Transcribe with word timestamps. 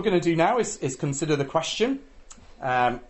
we're 0.00 0.10
going 0.10 0.18
to 0.18 0.30
do 0.30 0.34
now 0.34 0.58
is, 0.58 0.78
is 0.78 0.96
consider 0.96 1.36
the 1.36 1.44
question. 1.44 1.98
Um, 2.62 3.00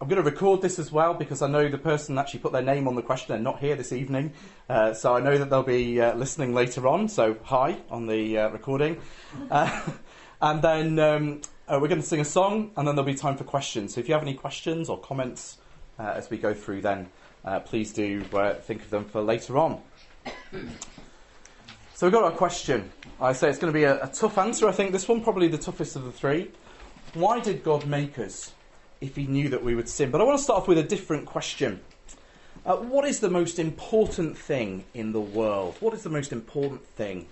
I'm 0.00 0.08
going 0.08 0.20
to 0.20 0.28
record 0.28 0.62
this 0.62 0.80
as 0.80 0.90
well 0.90 1.14
because 1.14 1.42
I 1.42 1.46
know 1.46 1.68
the 1.68 1.78
person 1.78 2.18
actually 2.18 2.40
put 2.40 2.50
their 2.50 2.60
name 2.60 2.88
on 2.88 2.96
the 2.96 3.02
question. 3.02 3.28
They're 3.28 3.38
not 3.38 3.60
here 3.60 3.76
this 3.76 3.92
evening, 3.92 4.32
uh, 4.68 4.94
so 4.94 5.14
I 5.14 5.20
know 5.20 5.38
that 5.38 5.48
they'll 5.48 5.62
be 5.62 6.00
uh, 6.00 6.16
listening 6.16 6.52
later 6.52 6.88
on. 6.88 7.08
So 7.08 7.36
hi 7.44 7.76
on 7.88 8.08
the 8.08 8.36
uh, 8.36 8.48
recording, 8.48 9.00
uh, 9.48 9.80
and 10.42 10.60
then 10.60 10.98
um, 10.98 11.40
uh, 11.68 11.78
we're 11.80 11.86
going 11.86 12.00
to 12.00 12.06
sing 12.06 12.18
a 12.18 12.24
song, 12.24 12.72
and 12.76 12.88
then 12.88 12.96
there'll 12.96 13.06
be 13.06 13.14
time 13.14 13.36
for 13.36 13.44
questions. 13.44 13.94
So 13.94 14.00
if 14.00 14.08
you 14.08 14.14
have 14.14 14.22
any 14.24 14.34
questions 14.34 14.88
or 14.88 14.98
comments 14.98 15.58
uh, 16.00 16.14
as 16.16 16.30
we 16.30 16.36
go 16.36 16.52
through, 16.52 16.80
then 16.80 17.10
please 17.66 17.92
do 17.92 18.22
think 18.62 18.82
of 18.82 18.90
them 18.90 19.04
for 19.04 19.22
later 19.22 19.56
on. 19.56 19.80
So 21.94 22.06
we've 22.06 22.12
got 22.12 22.24
our 22.24 22.32
question. 22.32 22.90
I 23.20 23.32
say 23.32 23.48
it's 23.48 23.58
going 23.58 23.72
to 23.72 23.78
be 23.78 23.84
a, 23.84 24.04
a 24.04 24.08
tough 24.08 24.36
answer. 24.36 24.68
I 24.68 24.72
think 24.72 24.92
this 24.92 25.08
one 25.08 25.22
probably 25.22 25.48
the 25.48 25.58
toughest 25.58 25.96
of 25.96 26.04
the 26.04 26.12
three. 26.12 26.50
Why 27.14 27.40
did 27.40 27.64
God 27.64 27.86
make 27.86 28.18
us? 28.18 28.52
if 29.04 29.16
he 29.16 29.26
knew 29.26 29.50
that 29.50 29.62
we 29.62 29.74
would 29.74 29.88
sin. 29.88 30.10
But 30.10 30.20
I 30.20 30.24
want 30.24 30.38
to 30.38 30.42
start 30.42 30.62
off 30.62 30.68
with 30.68 30.78
a 30.78 30.82
different 30.82 31.26
question. 31.26 31.80
Uh, 32.64 32.76
what 32.76 33.04
is 33.04 33.20
the 33.20 33.28
most 33.28 33.58
important 33.58 34.38
thing 34.38 34.84
in 34.94 35.12
the 35.12 35.20
world? 35.20 35.76
What 35.80 35.92
is 35.94 36.02
the 36.02 36.10
most 36.10 36.32
important 36.32 36.86
thing 36.86 37.26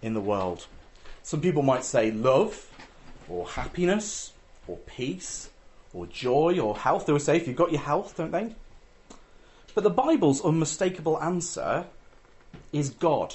in 0.00 0.14
the 0.14 0.20
world? 0.20 0.66
Some 1.22 1.40
people 1.40 1.62
might 1.62 1.84
say 1.84 2.10
love, 2.10 2.68
or 3.28 3.48
happiness, 3.48 4.32
or 4.68 4.76
peace, 4.78 5.50
or 5.92 6.06
joy, 6.06 6.58
or 6.60 6.76
health. 6.76 7.06
They 7.06 7.12
would 7.12 7.22
say 7.22 7.36
if 7.36 7.48
you've 7.48 7.56
got 7.56 7.72
your 7.72 7.80
health, 7.80 8.16
don't 8.16 8.30
they? 8.30 8.54
But 9.74 9.84
the 9.84 9.90
Bible's 9.90 10.44
unmistakable 10.44 11.20
answer 11.20 11.86
is 12.72 12.90
God. 12.90 13.34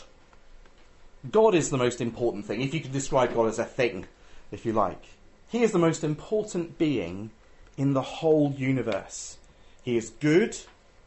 God 1.31 1.55
is 1.55 1.69
the 1.69 1.77
most 1.77 2.01
important 2.01 2.45
thing, 2.45 2.61
if 2.61 2.73
you 2.73 2.79
could 2.79 2.91
describe 2.91 3.33
God 3.33 3.47
as 3.47 3.59
a 3.59 3.65
thing, 3.65 4.05
if 4.51 4.65
you 4.65 4.73
like. 4.73 5.03
He 5.47 5.63
is 5.63 5.71
the 5.71 5.79
most 5.79 6.03
important 6.03 6.77
being 6.77 7.31
in 7.77 7.93
the 7.93 8.01
whole 8.01 8.53
universe. 8.57 9.37
He 9.83 9.97
is 9.97 10.09
good, 10.09 10.57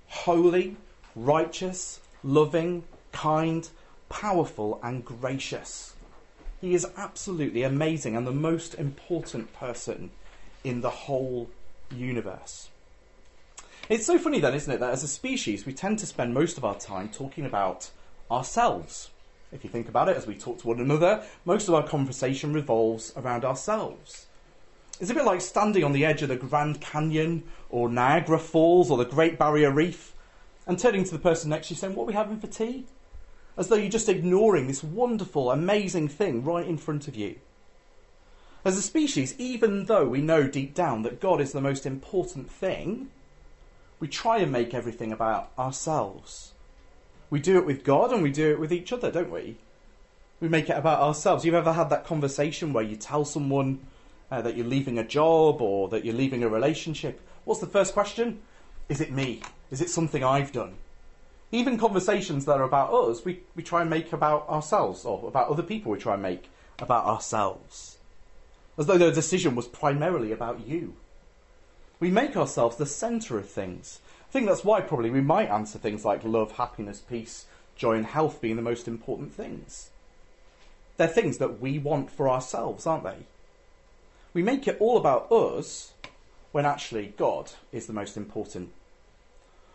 holy, 0.08 0.76
righteous, 1.14 2.00
loving, 2.24 2.84
kind, 3.12 3.68
powerful, 4.08 4.80
and 4.82 5.04
gracious. 5.04 5.94
He 6.60 6.74
is 6.74 6.86
absolutely 6.96 7.62
amazing 7.62 8.16
and 8.16 8.26
the 8.26 8.32
most 8.32 8.74
important 8.74 9.52
person 9.52 10.10
in 10.64 10.80
the 10.80 10.90
whole 10.90 11.48
universe. 11.90 12.68
It's 13.88 14.06
so 14.06 14.18
funny 14.18 14.40
then, 14.40 14.54
isn't 14.54 14.72
it, 14.72 14.80
that 14.80 14.92
as 14.92 15.02
a 15.02 15.08
species 15.08 15.66
we 15.66 15.72
tend 15.72 15.98
to 16.00 16.06
spend 16.06 16.34
most 16.34 16.58
of 16.58 16.64
our 16.64 16.78
time 16.78 17.08
talking 17.08 17.44
about 17.44 17.90
ourselves. 18.30 19.10
If 19.52 19.64
you 19.64 19.70
think 19.70 19.88
about 19.88 20.08
it, 20.08 20.16
as 20.16 20.26
we 20.26 20.36
talk 20.36 20.60
to 20.60 20.68
one 20.68 20.80
another, 20.80 21.24
most 21.44 21.68
of 21.68 21.74
our 21.74 21.86
conversation 21.86 22.52
revolves 22.52 23.12
around 23.16 23.44
ourselves. 23.44 24.26
It's 25.00 25.10
a 25.10 25.14
bit 25.14 25.24
like 25.24 25.40
standing 25.40 25.82
on 25.82 25.92
the 25.92 26.04
edge 26.04 26.22
of 26.22 26.28
the 26.28 26.36
Grand 26.36 26.80
Canyon 26.80 27.42
or 27.68 27.88
Niagara 27.88 28.38
Falls 28.38 28.90
or 28.90 28.98
the 28.98 29.04
Great 29.04 29.38
Barrier 29.38 29.72
Reef 29.72 30.14
and 30.66 30.78
turning 30.78 31.04
to 31.04 31.10
the 31.10 31.18
person 31.18 31.50
next 31.50 31.68
to 31.68 31.74
you 31.74 31.78
saying, 31.78 31.94
What 31.94 32.04
are 32.04 32.08
we 32.08 32.12
having 32.12 32.38
for 32.38 32.46
tea? 32.46 32.84
As 33.56 33.68
though 33.68 33.76
you're 33.76 33.90
just 33.90 34.08
ignoring 34.08 34.66
this 34.66 34.84
wonderful, 34.84 35.50
amazing 35.50 36.08
thing 36.08 36.44
right 36.44 36.66
in 36.66 36.78
front 36.78 37.08
of 37.08 37.16
you. 37.16 37.36
As 38.64 38.76
a 38.76 38.82
species, 38.82 39.34
even 39.38 39.86
though 39.86 40.06
we 40.06 40.20
know 40.20 40.46
deep 40.46 40.74
down 40.74 41.02
that 41.02 41.20
God 41.20 41.40
is 41.40 41.52
the 41.52 41.60
most 41.60 41.86
important 41.86 42.50
thing, 42.50 43.10
we 43.98 44.06
try 44.06 44.38
and 44.38 44.52
make 44.52 44.74
everything 44.74 45.12
about 45.12 45.50
ourselves. 45.58 46.52
We 47.30 47.40
do 47.40 47.56
it 47.56 47.64
with 47.64 47.84
God 47.84 48.12
and 48.12 48.22
we 48.22 48.30
do 48.30 48.50
it 48.50 48.60
with 48.60 48.72
each 48.72 48.92
other, 48.92 49.10
don't 49.10 49.30
we? 49.30 49.56
We 50.40 50.48
make 50.48 50.68
it 50.68 50.76
about 50.76 51.00
ourselves. 51.00 51.44
You've 51.44 51.54
ever 51.54 51.72
had 51.72 51.90
that 51.90 52.04
conversation 52.04 52.72
where 52.72 52.84
you 52.84 52.96
tell 52.96 53.24
someone 53.24 53.86
uh, 54.30 54.42
that 54.42 54.56
you're 54.56 54.66
leaving 54.66 54.98
a 54.98 55.04
job 55.04 55.62
or 55.62 55.88
that 55.88 56.04
you're 56.04 56.14
leaving 56.14 56.42
a 56.42 56.48
relationship, 56.48 57.20
what's 57.44 57.60
the 57.60 57.66
first 57.66 57.94
question? 57.94 58.40
Is 58.88 59.00
it 59.00 59.12
me? 59.12 59.42
Is 59.70 59.80
it 59.80 59.90
something 59.90 60.24
I've 60.24 60.52
done? 60.52 60.74
Even 61.52 61.78
conversations 61.78 62.44
that 62.44 62.58
are 62.58 62.64
about 62.64 62.92
us, 62.92 63.24
we, 63.24 63.40
we 63.56 63.62
try 63.62 63.80
and 63.80 63.90
make 63.90 64.12
about 64.12 64.48
ourselves, 64.48 65.04
or 65.04 65.26
about 65.26 65.48
other 65.48 65.62
people, 65.62 65.90
we 65.92 65.98
try 65.98 66.14
and 66.14 66.22
make 66.22 66.48
about 66.78 67.04
ourselves. 67.04 67.98
As 68.78 68.86
though 68.86 68.98
the 68.98 69.10
decision 69.10 69.56
was 69.56 69.66
primarily 69.66 70.32
about 70.32 70.66
you. 70.66 70.94
We 71.98 72.10
make 72.10 72.36
ourselves 72.36 72.76
the 72.76 72.86
centre 72.86 73.36
of 73.36 73.48
things. 73.48 74.00
I 74.30 74.32
think 74.32 74.46
that's 74.46 74.62
why 74.62 74.80
probably 74.80 75.10
we 75.10 75.20
might 75.20 75.50
answer 75.50 75.76
things 75.76 76.04
like 76.04 76.22
love, 76.22 76.52
happiness, 76.52 77.00
peace, 77.00 77.46
joy, 77.74 77.94
and 77.94 78.06
health 78.06 78.40
being 78.40 78.54
the 78.54 78.62
most 78.62 78.86
important 78.86 79.34
things. 79.34 79.90
They're 80.98 81.08
things 81.08 81.38
that 81.38 81.60
we 81.60 81.80
want 81.80 82.12
for 82.12 82.28
ourselves, 82.28 82.86
aren't 82.86 83.02
they? 83.02 83.26
We 84.32 84.44
make 84.44 84.68
it 84.68 84.76
all 84.78 84.96
about 84.96 85.32
us 85.32 85.94
when 86.52 86.64
actually 86.64 87.12
God 87.16 87.50
is 87.72 87.88
the 87.88 87.92
most 87.92 88.16
important. 88.16 88.70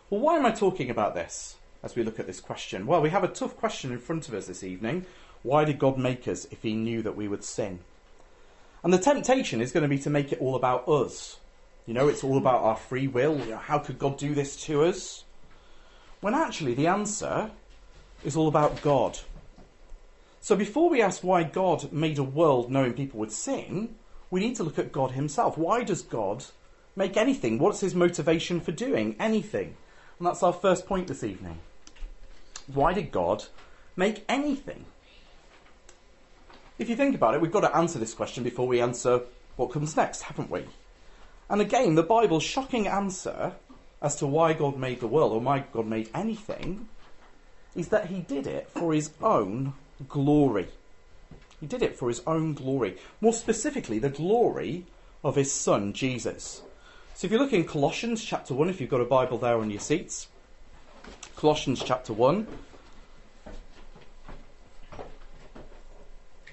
Well, 0.08 0.22
why 0.22 0.38
am 0.38 0.46
I 0.46 0.52
talking 0.52 0.88
about 0.88 1.14
this 1.14 1.56
as 1.82 1.94
we 1.94 2.02
look 2.02 2.18
at 2.18 2.26
this 2.26 2.40
question? 2.40 2.86
Well, 2.86 3.02
we 3.02 3.10
have 3.10 3.24
a 3.24 3.28
tough 3.28 3.58
question 3.58 3.92
in 3.92 3.98
front 3.98 4.26
of 4.26 4.32
us 4.32 4.46
this 4.46 4.64
evening. 4.64 5.04
Why 5.42 5.66
did 5.66 5.78
God 5.78 5.98
make 5.98 6.26
us 6.26 6.46
if 6.50 6.62
He 6.62 6.72
knew 6.72 7.02
that 7.02 7.14
we 7.14 7.28
would 7.28 7.44
sin? 7.44 7.80
And 8.82 8.90
the 8.90 8.98
temptation 8.98 9.60
is 9.60 9.72
going 9.72 9.82
to 9.82 9.88
be 9.88 9.98
to 9.98 10.08
make 10.08 10.32
it 10.32 10.40
all 10.40 10.54
about 10.54 10.88
us. 10.88 11.40
You 11.86 11.94
know, 11.94 12.08
it's 12.08 12.24
all 12.24 12.36
about 12.36 12.62
our 12.62 12.76
free 12.76 13.06
will. 13.06 13.38
You 13.38 13.50
know, 13.50 13.56
how 13.56 13.78
could 13.78 13.98
God 13.98 14.18
do 14.18 14.34
this 14.34 14.56
to 14.64 14.84
us? 14.84 15.24
When 16.20 16.34
actually 16.34 16.74
the 16.74 16.88
answer 16.88 17.52
is 18.24 18.36
all 18.36 18.48
about 18.48 18.82
God. 18.82 19.18
So 20.40 20.56
before 20.56 20.90
we 20.90 21.00
ask 21.00 21.22
why 21.22 21.44
God 21.44 21.92
made 21.92 22.18
a 22.18 22.24
world 22.24 22.70
knowing 22.70 22.92
people 22.92 23.20
would 23.20 23.32
sin, 23.32 23.94
we 24.30 24.40
need 24.40 24.56
to 24.56 24.64
look 24.64 24.78
at 24.78 24.92
God 24.92 25.12
Himself. 25.12 25.56
Why 25.56 25.84
does 25.84 26.02
God 26.02 26.44
make 26.96 27.16
anything? 27.16 27.58
What's 27.58 27.80
His 27.80 27.94
motivation 27.94 28.60
for 28.60 28.72
doing 28.72 29.14
anything? 29.20 29.76
And 30.18 30.26
that's 30.26 30.42
our 30.42 30.52
first 30.52 30.86
point 30.86 31.06
this 31.06 31.22
evening. 31.22 31.58
Why 32.66 32.92
did 32.92 33.12
God 33.12 33.44
make 33.94 34.24
anything? 34.28 34.86
If 36.78 36.88
you 36.88 36.96
think 36.96 37.14
about 37.14 37.34
it, 37.34 37.40
we've 37.40 37.52
got 37.52 37.60
to 37.60 37.76
answer 37.76 37.98
this 37.98 38.14
question 38.14 38.42
before 38.42 38.66
we 38.66 38.80
answer 38.80 39.22
what 39.56 39.70
comes 39.70 39.96
next, 39.96 40.22
haven't 40.22 40.50
we? 40.50 40.64
And 41.48 41.60
again, 41.60 41.94
the 41.94 42.02
Bible's 42.02 42.42
shocking 42.42 42.86
answer 42.86 43.52
as 44.02 44.16
to 44.16 44.26
why 44.26 44.52
God 44.52 44.76
made 44.78 45.00
the 45.00 45.06
world 45.06 45.32
or 45.32 45.40
why 45.40 45.64
God 45.72 45.86
made 45.86 46.10
anything 46.14 46.88
is 47.74 47.88
that 47.88 48.06
He 48.06 48.20
did 48.20 48.46
it 48.46 48.68
for 48.68 48.92
His 48.92 49.10
own 49.22 49.74
glory. 50.08 50.68
He 51.60 51.66
did 51.66 51.82
it 51.82 51.98
for 51.98 52.08
his 52.08 52.22
own 52.26 52.54
glory. 52.54 52.96
More 53.20 53.32
specifically, 53.32 53.98
the 53.98 54.10
glory 54.10 54.84
of 55.24 55.36
his 55.36 55.52
son, 55.52 55.92
Jesus. 55.92 56.62
So 57.14 57.26
if 57.26 57.32
you 57.32 57.38
look 57.38 57.52
in 57.52 57.64
Colossians 57.64 58.22
chapter 58.22 58.52
1, 58.52 58.68
if 58.68 58.80
you've 58.80 58.90
got 58.90 59.00
a 59.00 59.06
Bible 59.06 59.38
there 59.38 59.58
on 59.58 59.70
your 59.70 59.80
seats, 59.80 60.28
Colossians 61.34 61.82
chapter 61.82 62.12
1. 62.12 62.46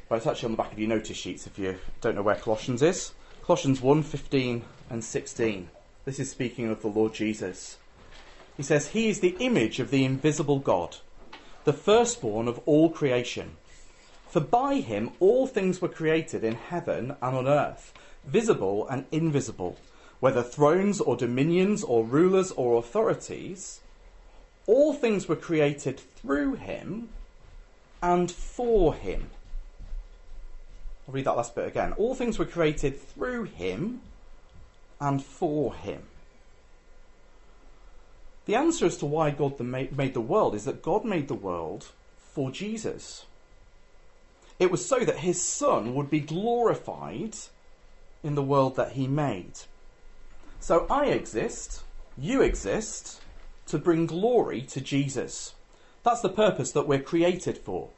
Well, 0.09 0.17
it's 0.17 0.27
actually 0.27 0.47
on 0.47 0.51
the 0.51 0.57
back 0.57 0.71
of 0.71 0.79
your 0.79 0.89
notice 0.89 1.17
sheets 1.17 1.47
if 1.47 1.59
you 1.59 1.77
don't 1.99 2.15
know 2.15 2.21
where 2.21 2.35
Colossians 2.35 2.81
is. 2.81 3.11
Colossians 3.45 3.81
1 3.81 4.03
15 4.03 4.63
and 4.89 5.03
16. 5.03 5.67
This 6.05 6.17
is 6.17 6.31
speaking 6.31 6.69
of 6.69 6.81
the 6.81 6.87
Lord 6.87 7.13
Jesus. 7.13 7.75
He 8.55 8.63
says, 8.63 8.87
He 8.91 9.09
is 9.09 9.19
the 9.19 9.35
image 9.41 9.81
of 9.81 9.91
the 9.91 10.05
invisible 10.05 10.59
God, 10.59 10.95
the 11.65 11.73
firstborn 11.73 12.47
of 12.47 12.61
all 12.65 12.89
creation. 12.89 13.57
For 14.29 14.39
by 14.39 14.75
him 14.75 15.11
all 15.19 15.45
things 15.45 15.81
were 15.81 15.89
created 15.89 16.45
in 16.45 16.55
heaven 16.55 17.17
and 17.21 17.35
on 17.35 17.45
earth, 17.45 17.93
visible 18.25 18.87
and 18.87 19.03
invisible, 19.11 19.75
whether 20.21 20.41
thrones 20.41 21.01
or 21.01 21.17
dominions 21.17 21.83
or 21.83 22.05
rulers 22.05 22.51
or 22.51 22.77
authorities. 22.77 23.81
All 24.67 24.93
things 24.93 25.27
were 25.27 25.35
created 25.35 25.99
through 25.99 26.53
him 26.53 27.09
and 28.01 28.31
for 28.31 28.93
him. 28.93 29.31
I'll 31.07 31.13
read 31.13 31.25
that 31.25 31.37
last 31.37 31.55
bit 31.55 31.67
again. 31.67 31.93
All 31.93 32.15
things 32.15 32.39
were 32.39 32.45
created 32.45 32.99
through 32.99 33.43
him 33.43 34.01
and 34.99 35.23
for 35.23 35.73
him. 35.73 36.03
The 38.45 38.55
answer 38.55 38.85
as 38.85 38.97
to 38.97 39.05
why 39.05 39.31
God 39.31 39.59
made 39.59 40.13
the 40.13 40.21
world 40.21 40.55
is 40.55 40.65
that 40.65 40.81
God 40.81 41.05
made 41.05 41.27
the 41.27 41.33
world 41.33 41.87
for 42.17 42.51
Jesus. 42.51 43.25
It 44.59 44.71
was 44.71 44.85
so 44.85 44.99
that 44.99 45.19
his 45.19 45.41
son 45.41 45.95
would 45.95 46.09
be 46.09 46.19
glorified 46.19 47.35
in 48.23 48.35
the 48.35 48.43
world 48.43 48.75
that 48.75 48.93
he 48.93 49.07
made. 49.07 49.59
So 50.59 50.85
I 50.89 51.07
exist, 51.07 51.83
you 52.17 52.41
exist, 52.41 53.21
to 53.67 53.77
bring 53.77 54.05
glory 54.05 54.61
to 54.61 54.81
Jesus. 54.81 55.55
That's 56.03 56.21
the 56.21 56.29
purpose 56.29 56.71
that 56.71 56.87
we're 56.87 57.01
created 57.01 57.57
for. 57.57 57.89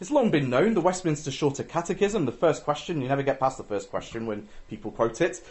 It's 0.00 0.12
long 0.12 0.30
been 0.30 0.48
known, 0.48 0.74
the 0.74 0.80
Westminster 0.80 1.32
Shorter 1.32 1.64
Catechism, 1.64 2.24
the 2.24 2.30
first 2.30 2.62
question, 2.62 3.02
you 3.02 3.08
never 3.08 3.24
get 3.24 3.40
past 3.40 3.58
the 3.58 3.64
first 3.64 3.90
question 3.90 4.26
when 4.26 4.48
people 4.70 4.92
quote 4.92 5.20
it. 5.20 5.42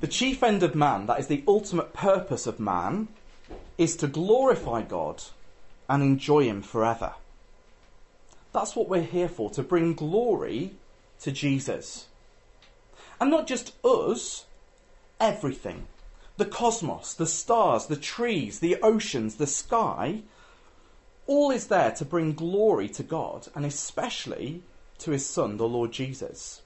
The 0.00 0.06
chief 0.06 0.42
end 0.42 0.62
of 0.62 0.74
man, 0.74 1.04
that 1.06 1.20
is 1.20 1.26
the 1.26 1.44
ultimate 1.46 1.92
purpose 1.92 2.46
of 2.46 2.58
man, 2.58 3.08
is 3.76 3.94
to 3.96 4.06
glorify 4.06 4.80
God 4.80 5.22
and 5.90 6.02
enjoy 6.02 6.44
Him 6.44 6.62
forever. 6.62 7.14
That's 8.54 8.74
what 8.74 8.88
we're 8.88 9.02
here 9.02 9.28
for, 9.28 9.50
to 9.50 9.62
bring 9.62 9.92
glory 9.92 10.72
to 11.20 11.30
Jesus. 11.30 12.06
And 13.20 13.30
not 13.30 13.46
just 13.46 13.74
us, 13.84 14.46
everything. 15.20 15.86
The 16.38 16.46
cosmos, 16.46 17.12
the 17.12 17.26
stars, 17.26 17.86
the 17.86 17.96
trees, 17.96 18.60
the 18.60 18.76
oceans, 18.82 19.34
the 19.34 19.46
sky, 19.46 20.22
all 21.26 21.50
is 21.50 21.66
there 21.66 21.90
to 21.92 22.04
bring 22.04 22.32
glory 22.32 22.88
to 22.90 23.02
God 23.02 23.48
and 23.54 23.64
especially 23.64 24.62
to 24.98 25.10
his 25.10 25.26
Son, 25.26 25.56
the 25.56 25.68
Lord 25.68 25.92
Jesus. 25.92 26.62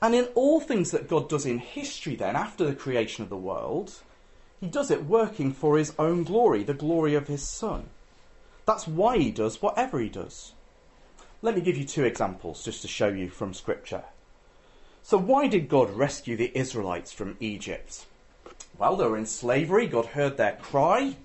And 0.00 0.14
in 0.14 0.26
all 0.34 0.60
things 0.60 0.90
that 0.90 1.08
God 1.08 1.28
does 1.28 1.46
in 1.46 1.58
history, 1.58 2.16
then, 2.16 2.36
after 2.36 2.64
the 2.64 2.74
creation 2.74 3.24
of 3.24 3.30
the 3.30 3.36
world, 3.36 3.94
he 4.60 4.66
does 4.66 4.90
it 4.90 5.06
working 5.06 5.52
for 5.52 5.78
his 5.78 5.94
own 5.98 6.24
glory, 6.24 6.62
the 6.62 6.74
glory 6.74 7.14
of 7.14 7.28
his 7.28 7.46
Son. 7.46 7.88
That's 8.66 8.86
why 8.86 9.18
he 9.18 9.30
does 9.30 9.62
whatever 9.62 9.98
he 10.00 10.08
does. 10.08 10.52
Let 11.40 11.54
me 11.54 11.60
give 11.60 11.76
you 11.76 11.84
two 11.84 12.04
examples 12.04 12.64
just 12.64 12.82
to 12.82 12.88
show 12.88 13.08
you 13.08 13.28
from 13.28 13.54
Scripture. 13.54 14.04
So, 15.02 15.18
why 15.18 15.46
did 15.46 15.68
God 15.68 15.90
rescue 15.90 16.36
the 16.36 16.56
Israelites 16.58 17.12
from 17.12 17.36
Egypt? 17.38 18.06
Well, 18.76 18.96
they 18.96 19.06
were 19.06 19.16
in 19.16 19.26
slavery. 19.26 19.86
God 19.86 20.06
heard 20.06 20.36
their 20.36 20.58
cry. 20.60 21.16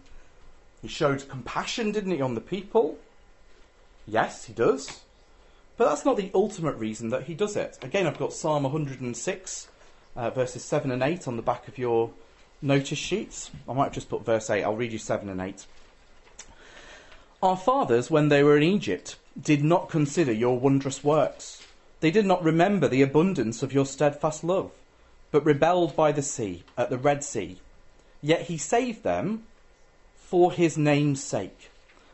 He 0.82 0.88
showed 0.88 1.30
compassion, 1.30 1.92
didn't 1.92 2.12
he, 2.12 2.22
on 2.22 2.36
the 2.36 2.42
people? 2.42 2.98
Yes, 4.08 4.46
he 4.46 4.54
does. 4.54 5.02
But 5.78 5.90
that's 5.90 6.06
not 6.06 6.18
the 6.18 6.32
ultimate 6.34 6.76
reason 6.76 7.10
that 7.10 7.24
he 7.24 7.34
does 7.34 7.56
it. 7.56 7.78
Again, 7.82 8.08
I've 8.08 8.20
got 8.20 8.34
Psalm 8.34 8.64
106, 8.64 9.68
uh, 10.16 10.30
verses 10.32 10.64
7 10.64 10.92
and 10.92 11.04
8 11.04 11.28
on 11.28 11.38
the 11.38 11.42
back 11.42 11.68
of 11.68 11.78
your 11.78 12.12
notice 12.62 12.98
sheets. 12.98 13.52
I 13.68 13.74
might 13.74 13.86
have 13.86 13.94
just 13.94 14.10
put 14.10 14.26
verse 14.26 14.50
8. 14.50 14.64
I'll 14.64 14.76
read 14.76 14.92
you 14.92 15.00
7 15.00 15.30
and 15.30 15.40
8. 15.40 15.66
Our 17.42 17.58
fathers, 17.58 18.12
when 18.12 18.30
they 18.30 18.44
were 18.44 18.58
in 18.58 18.64
Egypt, 18.64 19.16
did 19.40 19.64
not 19.64 19.90
consider 19.90 20.32
your 20.32 20.60
wondrous 20.60 21.04
works. 21.04 21.66
They 22.00 22.12
did 22.12 22.26
not 22.26 22.44
remember 22.44 22.88
the 22.88 23.02
abundance 23.02 23.64
of 23.64 23.74
your 23.74 23.86
steadfast 23.86 24.44
love, 24.44 24.72
but 25.32 25.46
rebelled 25.46 25.96
by 25.96 26.12
the 26.12 26.22
sea, 26.22 26.64
at 26.78 26.90
the 26.90 26.98
Red 26.98 27.24
Sea. 27.24 27.58
Yet 28.22 28.44
he 28.44 28.58
saved 28.58 29.04
them 29.04 29.44
for 30.32 30.54
his 30.54 30.78
name's 30.78 31.22
sake, 31.22 31.72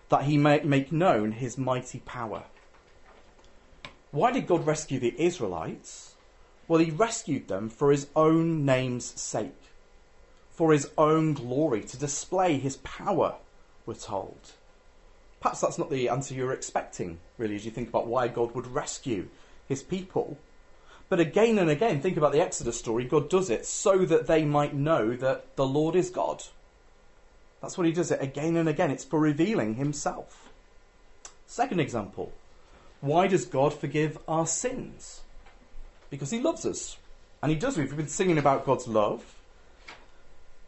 that 0.09 0.23
he 0.23 0.39
may 0.39 0.59
make 0.61 0.91
known 0.91 1.33
his 1.33 1.55
mighty 1.55 1.99
power. 1.99 2.45
Why 4.09 4.31
did 4.31 4.47
God 4.47 4.65
rescue 4.65 4.99
the 4.99 5.13
Israelites? 5.21 6.15
Well, 6.67 6.79
he 6.79 6.89
rescued 6.89 7.47
them 7.47 7.69
for 7.69 7.91
his 7.91 8.07
own 8.15 8.65
name's 8.65 9.05
sake, 9.21 9.61
for 10.49 10.73
his 10.73 10.89
own 10.97 11.35
glory, 11.35 11.83
to 11.83 11.95
display 11.95 12.57
his 12.57 12.77
power, 12.77 13.35
we're 13.85 13.93
told. 13.93 14.53
Perhaps 15.39 15.61
that's 15.61 15.77
not 15.77 15.91
the 15.91 16.09
answer 16.09 16.33
you're 16.33 16.53
expecting, 16.53 17.19
really, 17.37 17.53
as 17.53 17.65
you 17.65 17.71
think 17.71 17.89
about 17.89 18.07
why 18.07 18.29
God 18.29 18.55
would 18.55 18.65
rescue 18.65 19.27
his 19.67 19.83
people. 19.83 20.39
But 21.07 21.19
again 21.19 21.59
and 21.59 21.69
again, 21.69 22.01
think 22.01 22.17
about 22.17 22.31
the 22.31 22.41
Exodus 22.41 22.79
story. 22.79 23.03
God 23.03 23.29
does 23.29 23.51
it 23.51 23.67
so 23.67 24.05
that 24.05 24.25
they 24.25 24.43
might 24.43 24.73
know 24.73 25.15
that 25.17 25.55
the 25.55 25.67
Lord 25.67 25.95
is 25.95 26.09
God. 26.09 26.41
That's 27.61 27.77
what 27.77 27.87
he 27.87 27.93
does 27.93 28.11
it 28.11 28.21
again 28.21 28.55
and 28.55 28.69
again. 28.69 28.91
It's 28.91 29.03
for 29.03 29.19
revealing 29.19 29.75
himself. 29.75 30.49
Second 31.45 31.79
example 31.79 32.33
why 33.01 33.27
does 33.27 33.45
God 33.45 33.73
forgive 33.73 34.17
our 34.27 34.47
sins? 34.47 35.21
Because 36.09 36.31
he 36.31 36.39
loves 36.39 36.65
us. 36.65 36.97
And 37.41 37.51
he 37.51 37.57
does. 37.57 37.77
We've 37.77 37.95
been 37.95 38.07
singing 38.07 38.37
about 38.37 38.65
God's 38.65 38.87
love. 38.87 39.35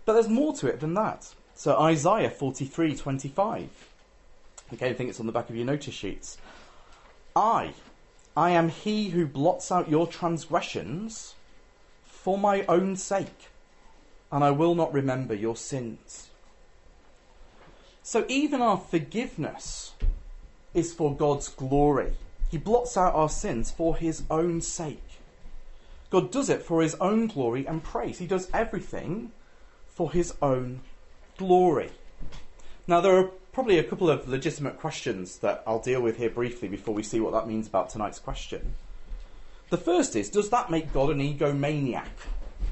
But 0.05 0.13
there's 0.13 0.27
more 0.27 0.53
to 0.57 0.67
it 0.67 0.79
than 0.79 0.93
that. 0.93 1.33
So 1.55 1.77
Isaiah 1.77 2.29
43 2.29 2.95
25. 2.95 3.89
Again, 4.71 4.91
I 4.91 4.93
think 4.93 5.09
it's 5.09 5.19
on 5.19 5.25
the 5.25 5.31
back 5.31 5.49
of 5.49 5.55
your 5.55 5.65
notice 5.65 5.93
sheets. 5.93 6.37
I, 7.35 7.73
I 8.37 8.51
am 8.51 8.69
he 8.69 9.09
who 9.09 9.25
blots 9.25 9.71
out 9.71 9.89
your 9.89 10.05
transgressions 10.05 11.33
for 12.03 12.37
my 12.37 12.63
own 12.67 12.95
sake, 12.95 13.49
and 14.31 14.43
I 14.43 14.51
will 14.51 14.75
not 14.75 14.93
remember 14.93 15.33
your 15.33 15.55
sins. 15.55 16.28
So 18.09 18.25
even 18.27 18.59
our 18.59 18.77
forgiveness 18.77 19.93
is 20.73 20.91
for 20.91 21.15
God's 21.15 21.47
glory. 21.47 22.13
He 22.49 22.57
blots 22.57 22.97
out 22.97 23.13
our 23.13 23.29
sins 23.29 23.69
for 23.69 23.97
his 23.97 24.23
own 24.31 24.61
sake. 24.61 25.19
God 26.09 26.31
does 26.31 26.49
it 26.49 26.63
for 26.63 26.81
his 26.81 26.95
own 26.95 27.27
glory 27.27 27.67
and 27.67 27.83
praise. 27.83 28.17
He 28.17 28.25
does 28.25 28.49
everything 28.51 29.31
for 29.85 30.11
his 30.11 30.33
own 30.41 30.79
glory. 31.37 31.91
Now, 32.87 32.99
there 32.99 33.15
are 33.15 33.29
probably 33.53 33.77
a 33.77 33.83
couple 33.83 34.09
of 34.09 34.27
legitimate 34.27 34.79
questions 34.79 35.37
that 35.37 35.61
I'll 35.67 35.77
deal 35.77 36.01
with 36.01 36.17
here 36.17 36.31
briefly 36.31 36.67
before 36.67 36.95
we 36.95 37.03
see 37.03 37.19
what 37.19 37.33
that 37.33 37.47
means 37.47 37.67
about 37.67 37.91
tonight's 37.91 38.17
question. 38.17 38.73
The 39.69 39.77
first 39.77 40.15
is 40.15 40.31
Does 40.31 40.49
that 40.49 40.71
make 40.71 40.91
God 40.91 41.11
an 41.11 41.19
egomaniac? 41.19 42.09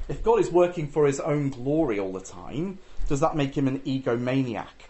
If 0.08 0.24
God 0.24 0.40
is 0.40 0.50
working 0.50 0.88
for 0.88 1.06
his 1.06 1.20
own 1.20 1.50
glory 1.50 2.00
all 2.00 2.12
the 2.12 2.18
time, 2.18 2.80
does 3.06 3.20
that 3.20 3.36
make 3.36 3.56
him 3.56 3.68
an 3.68 3.78
egomaniac? 3.82 4.87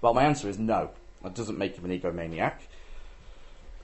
Well, 0.00 0.14
my 0.14 0.24
answer 0.24 0.48
is 0.48 0.58
no. 0.58 0.90
That 1.22 1.34
doesn't 1.34 1.58
make 1.58 1.76
him 1.76 1.84
an 1.84 1.98
egomaniac. 1.98 2.54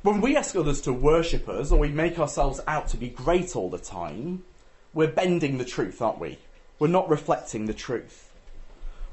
When 0.03 0.21
we 0.21 0.37
ask 0.37 0.55
others 0.55 0.81
to 0.83 0.93
worship 0.93 1.49
us, 1.49 1.73
or 1.73 1.79
we 1.79 1.89
make 1.89 2.19
ourselves 2.19 2.61
out 2.67 2.89
to 2.89 2.97
be 2.97 3.09
great 3.09 3.57
all 3.57 3.71
the 3.71 3.79
time, 3.79 4.45
we're 4.93 5.09
bending 5.09 5.59
the 5.59 5.65
truth, 5.65 6.01
aren't 6.03 6.21
we? 6.21 6.39
We're 6.79 6.89
not 6.89 7.09
reflecting 7.09 7.67
the 7.67 7.75
truth. 7.75 8.31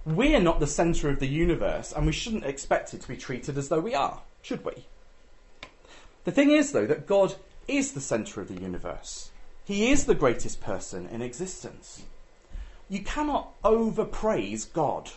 We're 0.06 0.42
not 0.42 0.60
the 0.60 0.68
centre 0.68 1.10
of 1.10 1.20
the 1.20 1.28
universe, 1.28 1.94
and 1.94 2.06
we 2.06 2.12
shouldn't 2.12 2.46
expect 2.46 2.94
it 2.94 3.02
to 3.02 3.08
be 3.08 3.18
treated 3.18 3.58
as 3.58 3.70
though 3.70 3.80
we 3.80 3.96
are, 3.96 4.22
should 4.42 4.66
we? 4.66 4.86
The 6.26 6.32
thing 6.32 6.52
is, 6.52 6.72
though, 6.72 6.88
that 6.88 7.08
God 7.08 7.36
is 7.68 7.94
the 7.94 8.02
centre 8.02 8.42
of 8.42 8.48
the 8.48 8.62
universe. 8.62 9.32
He 9.66 9.92
is 9.92 10.06
the 10.06 10.16
greatest 10.16 10.60
person 10.62 11.08
in 11.08 11.22
existence. 11.22 12.04
You 12.90 13.02
cannot 13.04 13.54
overpraise 13.64 14.66
God. 14.66 15.12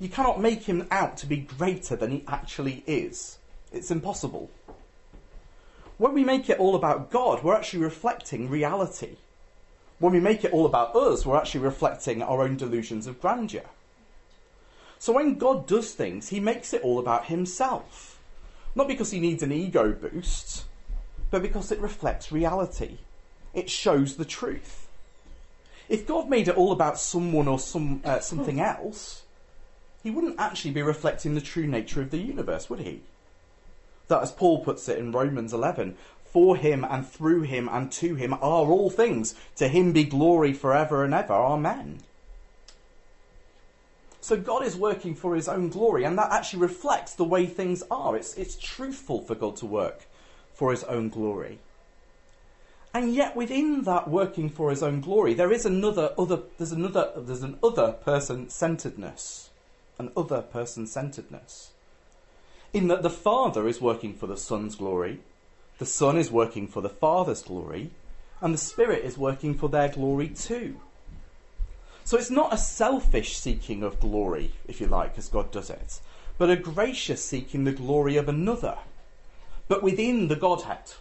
You 0.00 0.08
cannot 0.08 0.40
make 0.40 0.64
him 0.64 0.86
out 0.90 1.16
to 1.18 1.26
be 1.26 1.38
greater 1.38 1.96
than 1.96 2.10
he 2.10 2.24
actually 2.28 2.84
is. 2.86 3.38
It's 3.72 3.90
impossible. 3.90 4.50
When 5.96 6.14
we 6.14 6.22
make 6.22 6.48
it 6.48 6.60
all 6.60 6.76
about 6.76 7.10
God, 7.10 7.42
we're 7.42 7.56
actually 7.56 7.82
reflecting 7.82 8.48
reality. 8.48 9.16
When 9.98 10.12
we 10.12 10.20
make 10.20 10.44
it 10.44 10.52
all 10.52 10.64
about 10.66 10.94
us, 10.94 11.26
we're 11.26 11.36
actually 11.36 11.62
reflecting 11.62 12.22
our 12.22 12.42
own 12.42 12.56
delusions 12.56 13.08
of 13.08 13.20
grandeur. 13.20 13.64
So 15.00 15.12
when 15.12 15.38
God 15.38 15.66
does 15.66 15.92
things, 15.92 16.28
he 16.28 16.38
makes 16.38 16.72
it 16.72 16.82
all 16.82 17.00
about 17.00 17.26
himself. 17.26 18.20
Not 18.76 18.86
because 18.86 19.10
he 19.10 19.18
needs 19.18 19.42
an 19.42 19.50
ego 19.50 19.92
boost, 19.92 20.64
but 21.30 21.42
because 21.42 21.72
it 21.72 21.80
reflects 21.80 22.30
reality. 22.30 22.98
It 23.52 23.68
shows 23.68 24.16
the 24.16 24.24
truth. 24.24 24.88
If 25.88 26.06
God 26.06 26.28
made 26.28 26.46
it 26.46 26.56
all 26.56 26.70
about 26.70 27.00
someone 27.00 27.48
or 27.48 27.58
some, 27.58 28.02
uh, 28.04 28.20
something 28.20 28.60
else, 28.60 29.22
he 30.02 30.10
wouldn't 30.10 30.38
actually 30.38 30.70
be 30.70 30.82
reflecting 30.82 31.34
the 31.34 31.40
true 31.40 31.66
nature 31.66 32.00
of 32.00 32.10
the 32.10 32.18
universe, 32.18 32.70
would 32.70 32.80
he? 32.80 33.02
That, 34.08 34.22
as 34.22 34.32
Paul 34.32 34.64
puts 34.64 34.88
it 34.88 34.98
in 34.98 35.12
Romans 35.12 35.52
11, 35.52 35.96
for 36.24 36.56
him 36.56 36.84
and 36.88 37.06
through 37.06 37.42
him 37.42 37.68
and 37.70 37.90
to 37.92 38.14
him 38.14 38.34
are 38.34 38.40
all 38.40 38.90
things. 38.90 39.34
To 39.56 39.68
him 39.68 39.92
be 39.92 40.04
glory 40.04 40.52
forever 40.52 41.04
and 41.04 41.14
ever. 41.14 41.34
Amen. 41.34 42.00
So 44.20 44.36
God 44.36 44.64
is 44.64 44.76
working 44.76 45.14
for 45.14 45.34
his 45.34 45.48
own 45.48 45.70
glory, 45.70 46.04
and 46.04 46.18
that 46.18 46.32
actually 46.32 46.60
reflects 46.60 47.14
the 47.14 47.24
way 47.24 47.46
things 47.46 47.82
are. 47.90 48.16
It's, 48.16 48.34
it's 48.34 48.56
truthful 48.56 49.22
for 49.22 49.34
God 49.34 49.56
to 49.56 49.66
work 49.66 50.06
for 50.52 50.70
his 50.70 50.84
own 50.84 51.08
glory. 51.08 51.60
And 52.92 53.14
yet 53.14 53.36
within 53.36 53.84
that 53.84 54.08
working 54.08 54.48
for 54.48 54.70
his 54.70 54.82
own 54.82 55.00
glory, 55.00 55.34
there 55.34 55.52
is 55.52 55.64
another 55.64 56.12
other 56.18 56.40
there's 56.56 56.72
another 56.72 57.12
there's 57.16 57.42
an 57.42 57.58
other 57.62 57.92
person 57.92 58.48
centeredness. 58.48 59.50
An 59.98 60.12
other 60.16 60.42
person 60.42 60.86
centeredness 60.86 61.72
in 62.72 62.88
that 62.88 63.02
the 63.02 63.10
Father 63.10 63.66
is 63.66 63.80
working 63.80 64.14
for 64.14 64.26
the 64.26 64.36
Son's 64.36 64.76
glory, 64.76 65.20
the 65.78 65.86
Son 65.86 66.18
is 66.18 66.30
working 66.30 66.68
for 66.68 66.82
the 66.82 66.88
Father's 66.88 67.42
glory, 67.42 67.90
and 68.40 68.52
the 68.52 68.58
Spirit 68.58 69.04
is 69.04 69.16
working 69.16 69.54
for 69.54 69.68
their 69.68 69.88
glory 69.88 70.28
too. 70.28 70.80
So 72.04 72.16
it's 72.16 72.30
not 72.30 72.52
a 72.52 72.58
selfish 72.58 73.36
seeking 73.36 73.82
of 73.82 74.00
glory, 74.00 74.52
if 74.66 74.80
you 74.80 74.86
like, 74.86 75.18
as 75.18 75.28
God 75.28 75.50
does 75.50 75.70
it, 75.70 76.00
but 76.36 76.50
a 76.50 76.56
gracious 76.56 77.24
seeking 77.24 77.64
the 77.64 77.72
glory 77.72 78.16
of 78.16 78.28
another, 78.28 78.78
but 79.66 79.82
within 79.82 80.28
the 80.28 80.36
Godhead. 80.36 80.92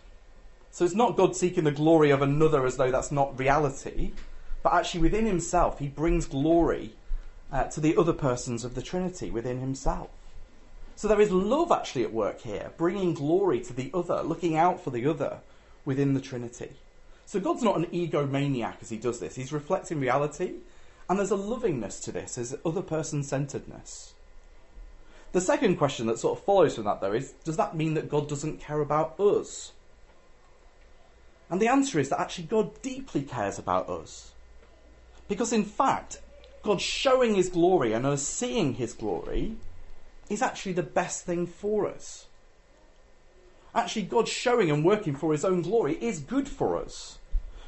So 0.71 0.85
it's 0.85 0.93
not 0.93 1.17
God 1.17 1.35
seeking 1.35 1.63
the 1.63 1.71
glory 1.71 2.11
of 2.11 2.21
another 2.21 2.65
as 2.65 2.77
though 2.77 2.91
that's 2.91 3.11
not 3.11 3.39
reality, 3.39 4.11
but 4.63 4.73
actually 4.73 5.01
within 5.01 5.25
himself, 5.25 5.79
he 5.79 5.87
brings 5.87 6.27
glory 6.27 6.93
uh, 7.51 7.65
to 7.65 7.79
the 7.79 7.95
other 7.97 8.13
persons 8.13 8.63
of 8.63 8.75
the 8.75 8.81
Trinity 8.81 9.29
within 9.29 9.59
himself. 9.59 10.09
So 10.95 11.07
there 11.07 11.21
is 11.21 11.31
love 11.31 11.71
actually 11.71 12.03
at 12.03 12.13
work 12.13 12.41
here, 12.41 12.71
bringing 12.77 13.13
glory 13.13 13.59
to 13.61 13.73
the 13.73 13.91
other, 13.93 14.23
looking 14.23 14.55
out 14.55 14.83
for 14.83 14.89
the 14.89 15.05
other 15.05 15.39
within 15.85 16.13
the 16.13 16.21
Trinity. 16.21 16.71
So 17.25 17.39
God's 17.39 17.63
not 17.63 17.77
an 17.77 17.85
egomaniac 17.87 18.81
as 18.81 18.89
he 18.89 18.97
does 18.97 19.19
this. 19.19 19.35
He's 19.35 19.51
reflecting 19.51 19.99
reality, 19.99 20.53
and 21.09 21.19
there's 21.19 21.31
a 21.31 21.37
lovingness 21.37 21.99
to 22.01 22.11
this, 22.11 22.35
there's 22.35 22.55
other 22.65 22.81
person 22.81 23.23
centeredness. 23.23 24.13
The 25.33 25.41
second 25.41 25.75
question 25.75 26.07
that 26.07 26.19
sort 26.19 26.39
of 26.39 26.45
follows 26.45 26.75
from 26.75 26.85
that, 26.85 27.01
though, 27.01 27.13
is 27.13 27.33
does 27.43 27.57
that 27.57 27.75
mean 27.75 27.93
that 27.93 28.09
God 28.09 28.27
doesn't 28.27 28.59
care 28.59 28.79
about 28.79 29.19
us? 29.19 29.73
And 31.49 31.61
the 31.61 31.67
answer 31.67 31.99
is 31.99 32.09
that 32.09 32.19
actually 32.19 32.45
God 32.45 32.81
deeply 32.81 33.21
cares 33.21 33.59
about 33.59 33.89
us. 33.89 34.31
Because 35.27 35.53
in 35.53 35.63
fact, 35.63 36.19
God 36.67 36.81
showing 36.81 37.35
his 37.35 37.47
glory 37.47 37.93
and 37.93 38.05
us 38.05 38.21
seeing 38.21 38.73
his 38.73 38.91
glory 38.91 39.55
is 40.29 40.41
actually 40.41 40.73
the 40.73 40.83
best 40.83 41.25
thing 41.25 41.47
for 41.47 41.87
us. 41.87 42.25
Actually, 43.73 44.01
God 44.01 44.27
showing 44.27 44.69
and 44.69 44.83
working 44.83 45.15
for 45.15 45.31
his 45.31 45.45
own 45.45 45.61
glory 45.61 45.97
is 46.01 46.19
good 46.19 46.49
for 46.49 46.75
us. 46.75 47.19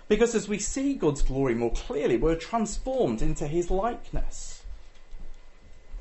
Because 0.09 0.35
as 0.35 0.49
we 0.49 0.59
see 0.59 0.95
God's 0.95 1.21
glory 1.21 1.55
more 1.55 1.71
clearly, 1.71 2.17
we're 2.17 2.35
transformed 2.35 3.21
into 3.21 3.47
his 3.47 3.71
likeness. 3.71 4.63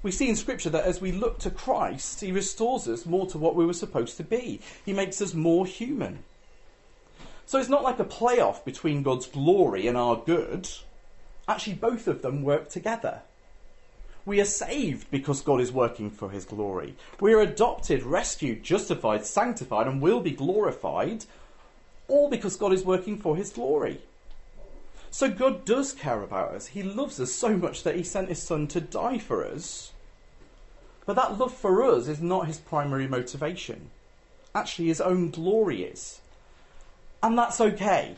We 0.03 0.11
see 0.11 0.29
in 0.29 0.35
Scripture 0.35 0.71
that 0.71 0.85
as 0.85 1.01
we 1.01 1.13
look 1.13 1.39
to 1.41 1.53
Christ, 1.53 2.21
he 2.21 2.33
restores 2.33 2.89
us 2.89 3.07
more 3.07 3.29
to 3.29 3.39
what 3.39 3.55
we 3.55 3.65
were 3.65 3.75
supposed 3.75 4.17
to 4.17 4.25
be. 4.25 4.61
He 4.85 4.93
makes 4.93 5.23
us 5.23 5.35
more 5.35 5.67
human. 5.67 6.25
So 7.47 7.61
it's 7.61 7.69
not 7.69 7.85
like 7.85 8.01
a 8.01 8.05
playoff 8.05 8.65
between 8.65 9.05
God's 9.05 9.27
glory 9.27 9.87
and 9.87 9.97
our 9.97 10.17
good. 10.17 10.69
Actually, 11.49 11.75
both 11.75 12.07
of 12.07 12.21
them 12.21 12.43
work 12.43 12.69
together. 12.69 13.23
We 14.27 14.39
are 14.43 14.45
saved 14.45 15.11
because 15.11 15.41
God 15.41 15.63
is 15.63 15.73
working 15.73 16.11
for 16.11 16.29
his 16.29 16.45
glory. 16.45 16.95
We 17.19 17.33
are 17.33 17.41
adopted, 17.41 18.03
rescued, 18.03 18.63
justified, 18.63 19.25
sanctified, 19.25 19.87
and 19.87 20.03
will 20.03 20.21
be 20.21 20.33
glorified, 20.33 21.25
all 22.07 22.29
because 22.29 22.57
God 22.57 22.75
is 22.75 22.85
working 22.85 23.17
for 23.17 23.35
his 23.35 23.51
glory. 23.51 24.03
So 25.11 25.31
God 25.31 25.65
does 25.65 25.95
care 25.95 26.23
about 26.23 26.51
us. 26.51 26.67
He 26.67 26.83
loves 26.83 27.19
us 27.19 27.33
so 27.33 27.57
much 27.57 27.83
that 27.85 27.97
he 27.97 28.03
sent 28.03 28.29
his 28.29 28.43
son 28.43 28.67
to 28.69 28.81
die 28.83 29.17
for 29.17 29.43
us. 29.43 29.93
But 31.07 31.17
that 31.17 31.39
love 31.39 31.55
for 31.55 31.83
us 31.83 32.09
is 32.09 32.21
not 32.21 32.47
his 32.47 32.59
primary 32.59 33.09
motivation. 33.09 33.89
Actually, 34.55 34.89
his 34.89 35.01
own 35.01 35.31
glory 35.31 35.85
is. 35.85 36.21
And 37.23 37.39
that's 37.39 37.63
okay, 37.63 38.17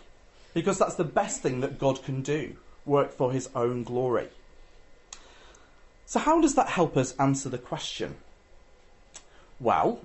because 0.53 0.79
that's 0.79 0.97
the 0.97 1.05
best 1.05 1.41
thing 1.41 1.61
that 1.61 1.79
God 1.79 2.03
can 2.03 2.23
do 2.23 2.57
work 2.85 3.13
for 3.13 3.33
his 3.33 3.49
own 3.55 3.85
glory. 3.85 4.29
So, 6.07 6.19
how 6.19 6.41
does 6.41 6.55
that 6.57 6.69
help 6.69 6.97
us 6.97 7.15
answer 7.19 7.49
the 7.49 7.59
question? 7.59 8.17
Well, 9.61 10.01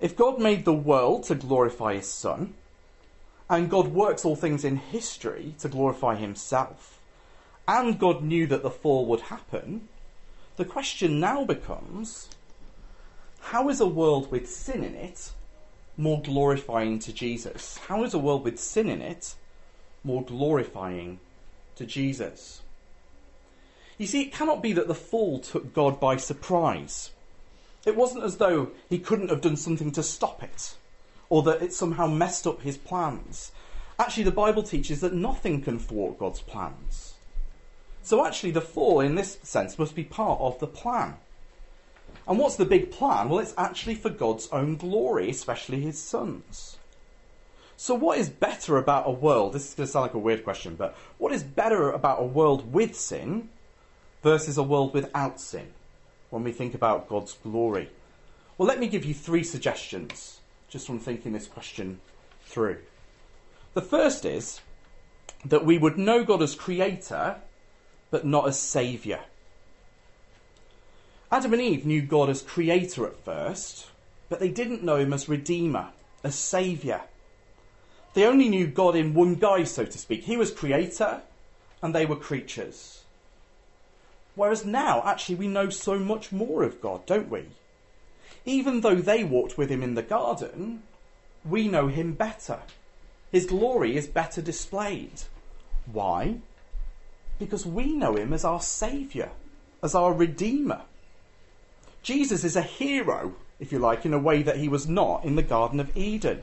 if 0.00 0.16
God 0.16 0.40
made 0.40 0.64
the 0.64 0.72
world 0.72 1.24
to 1.24 1.34
glorify 1.34 1.94
his 1.94 2.08
Son, 2.08 2.54
and 3.48 3.70
God 3.70 3.88
works 3.88 4.24
all 4.24 4.36
things 4.36 4.64
in 4.64 4.76
history 4.76 5.54
to 5.60 5.68
glorify 5.68 6.16
himself, 6.16 6.98
and 7.68 7.98
God 7.98 8.22
knew 8.22 8.46
that 8.46 8.62
the 8.62 8.70
fall 8.70 9.06
would 9.06 9.20
happen, 9.20 9.88
the 10.56 10.64
question 10.64 11.20
now 11.20 11.44
becomes 11.44 12.28
how 13.40 13.68
is 13.68 13.80
a 13.80 13.86
world 13.86 14.30
with 14.30 14.48
sin 14.48 14.82
in 14.82 14.94
it 14.94 15.32
more 15.96 16.20
glorifying 16.22 16.98
to 17.00 17.12
Jesus? 17.12 17.78
How 17.78 18.02
is 18.02 18.14
a 18.14 18.18
world 18.18 18.42
with 18.42 18.58
sin 18.58 18.88
in 18.88 19.02
it 19.02 19.34
more 20.02 20.22
glorifying 20.24 21.20
to 21.76 21.86
Jesus? 21.86 22.62
You 23.98 24.06
see, 24.06 24.22
it 24.22 24.32
cannot 24.32 24.62
be 24.62 24.72
that 24.72 24.88
the 24.88 24.94
fall 24.94 25.38
took 25.38 25.72
God 25.72 26.00
by 26.00 26.16
surprise. 26.16 27.10
It 27.86 27.96
wasn't 27.96 28.24
as 28.24 28.38
though 28.38 28.70
he 28.88 28.98
couldn't 28.98 29.30
have 29.30 29.40
done 29.40 29.56
something 29.56 29.92
to 29.92 30.02
stop 30.02 30.42
it, 30.42 30.76
or 31.28 31.42
that 31.44 31.62
it 31.62 31.72
somehow 31.72 32.06
messed 32.06 32.46
up 32.46 32.62
his 32.62 32.76
plans. 32.76 33.52
Actually, 33.98 34.24
the 34.24 34.30
Bible 34.30 34.62
teaches 34.62 35.00
that 35.00 35.14
nothing 35.14 35.62
can 35.62 35.78
thwart 35.78 36.18
God's 36.18 36.40
plans. 36.40 37.14
So, 38.02 38.26
actually, 38.26 38.50
the 38.50 38.60
fall, 38.60 39.00
in 39.00 39.14
this 39.14 39.38
sense, 39.42 39.78
must 39.78 39.94
be 39.94 40.04
part 40.04 40.40
of 40.40 40.58
the 40.58 40.66
plan. 40.66 41.16
And 42.26 42.38
what's 42.38 42.56
the 42.56 42.64
big 42.64 42.90
plan? 42.90 43.28
Well, 43.28 43.38
it's 43.38 43.54
actually 43.56 43.94
for 43.94 44.10
God's 44.10 44.48
own 44.50 44.76
glory, 44.76 45.30
especially 45.30 45.80
his 45.80 46.00
sons. 46.00 46.78
So, 47.84 47.94
what 47.94 48.16
is 48.16 48.30
better 48.30 48.78
about 48.78 49.06
a 49.06 49.10
world? 49.10 49.52
This 49.52 49.68
is 49.68 49.74
going 49.74 49.86
to 49.86 49.92
sound 49.92 50.04
like 50.04 50.14
a 50.14 50.18
weird 50.18 50.42
question, 50.42 50.74
but 50.74 50.96
what 51.18 51.34
is 51.34 51.42
better 51.42 51.90
about 51.90 52.22
a 52.22 52.24
world 52.24 52.72
with 52.72 52.96
sin 52.96 53.50
versus 54.22 54.56
a 54.56 54.62
world 54.62 54.94
without 54.94 55.38
sin 55.38 55.66
when 56.30 56.44
we 56.44 56.50
think 56.50 56.72
about 56.72 57.10
God's 57.10 57.34
glory? 57.34 57.90
Well, 58.56 58.66
let 58.66 58.80
me 58.80 58.88
give 58.88 59.04
you 59.04 59.12
three 59.12 59.44
suggestions 59.44 60.40
just 60.70 60.86
from 60.86 60.98
thinking 60.98 61.34
this 61.34 61.46
question 61.46 62.00
through. 62.46 62.78
The 63.74 63.82
first 63.82 64.24
is 64.24 64.62
that 65.44 65.66
we 65.66 65.76
would 65.76 65.98
know 65.98 66.24
God 66.24 66.40
as 66.40 66.54
creator, 66.54 67.36
but 68.10 68.24
not 68.24 68.48
as 68.48 68.58
saviour. 68.58 69.20
Adam 71.30 71.52
and 71.52 71.60
Eve 71.60 71.84
knew 71.84 72.00
God 72.00 72.30
as 72.30 72.40
creator 72.40 73.06
at 73.06 73.22
first, 73.26 73.88
but 74.30 74.40
they 74.40 74.48
didn't 74.48 74.82
know 74.82 74.96
him 74.96 75.12
as 75.12 75.28
redeemer, 75.28 75.88
as 76.22 76.34
saviour. 76.34 77.02
They 78.14 78.24
only 78.24 78.48
knew 78.48 78.66
God 78.66 78.96
in 78.96 79.12
one 79.14 79.34
guise, 79.34 79.72
so 79.72 79.84
to 79.84 79.98
speak. 79.98 80.24
He 80.24 80.36
was 80.36 80.50
creator, 80.50 81.22
and 81.82 81.94
they 81.94 82.06
were 82.06 82.16
creatures. 82.16 83.02
Whereas 84.36 84.64
now, 84.64 85.02
actually, 85.04 85.36
we 85.36 85.48
know 85.48 85.68
so 85.68 85.98
much 85.98 86.32
more 86.32 86.62
of 86.62 86.80
God, 86.80 87.06
don't 87.06 87.30
we? 87.30 87.46
Even 88.44 88.80
though 88.80 88.96
they 88.96 89.24
walked 89.24 89.58
with 89.58 89.70
him 89.70 89.82
in 89.82 89.94
the 89.94 90.02
garden, 90.02 90.82
we 91.44 91.68
know 91.68 91.88
him 91.88 92.12
better. 92.14 92.60
His 93.32 93.46
glory 93.46 93.96
is 93.96 94.06
better 94.06 94.40
displayed. 94.40 95.22
Why? 95.90 96.36
Because 97.38 97.66
we 97.66 97.92
know 97.92 98.14
him 98.16 98.32
as 98.32 98.44
our 98.44 98.60
Saviour, 98.60 99.30
as 99.82 99.94
our 99.94 100.12
Redeemer. 100.12 100.82
Jesus 102.02 102.44
is 102.44 102.54
a 102.54 102.62
hero, 102.62 103.34
if 103.58 103.72
you 103.72 103.78
like, 103.78 104.06
in 104.06 104.14
a 104.14 104.18
way 104.18 104.42
that 104.42 104.58
he 104.58 104.68
was 104.68 104.88
not 104.88 105.24
in 105.24 105.36
the 105.36 105.42
Garden 105.42 105.80
of 105.80 105.96
Eden. 105.96 106.42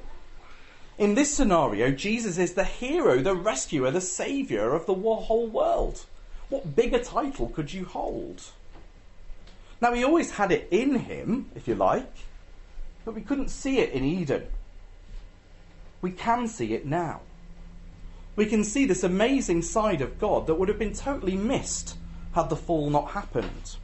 In 0.98 1.16
this 1.16 1.34
scenario, 1.34 1.92
Jesus 1.92 2.38
is 2.38 2.54
the 2.54 2.64
hero, 2.64 3.22
the 3.22 3.36
rescuer, 3.36 3.92
the 3.92 4.02
saviour 4.02 4.74
of 4.74 4.86
the 4.86 4.94
whole 4.94 5.48
world. 5.48 6.06
What 6.50 6.76
bigger 6.76 7.00
title 7.00 7.50
could 7.50 7.74
you 7.74 7.86
hold? 7.86 8.44
Now, 9.82 9.94
he 9.94 10.04
always 10.04 10.32
had 10.32 10.52
it 10.52 10.68
in 10.70 10.96
him, 10.96 11.50
if 11.56 11.68
you 11.68 11.76
like, 11.76 12.14
but 13.04 13.16
we 13.16 13.22
couldn't 13.22 13.50
see 13.50 13.80
it 13.80 13.92
in 13.92 14.04
Eden. 14.04 14.46
We 16.02 16.12
can 16.12 16.48
see 16.48 16.74
it 16.74 16.86
now. 16.86 17.22
We 18.36 18.46
can 18.46 18.64
see 18.64 18.86
this 18.86 19.04
amazing 19.04 19.62
side 19.64 20.02
of 20.02 20.20
God 20.20 20.48
that 20.48 20.56
would 20.56 20.70
have 20.70 20.80
been 20.80 20.94
totally 20.94 21.36
missed 21.36 21.96
had 22.34 22.50
the 22.50 22.56
fall 22.56 22.90
not 22.90 23.12
happened. 23.12 23.78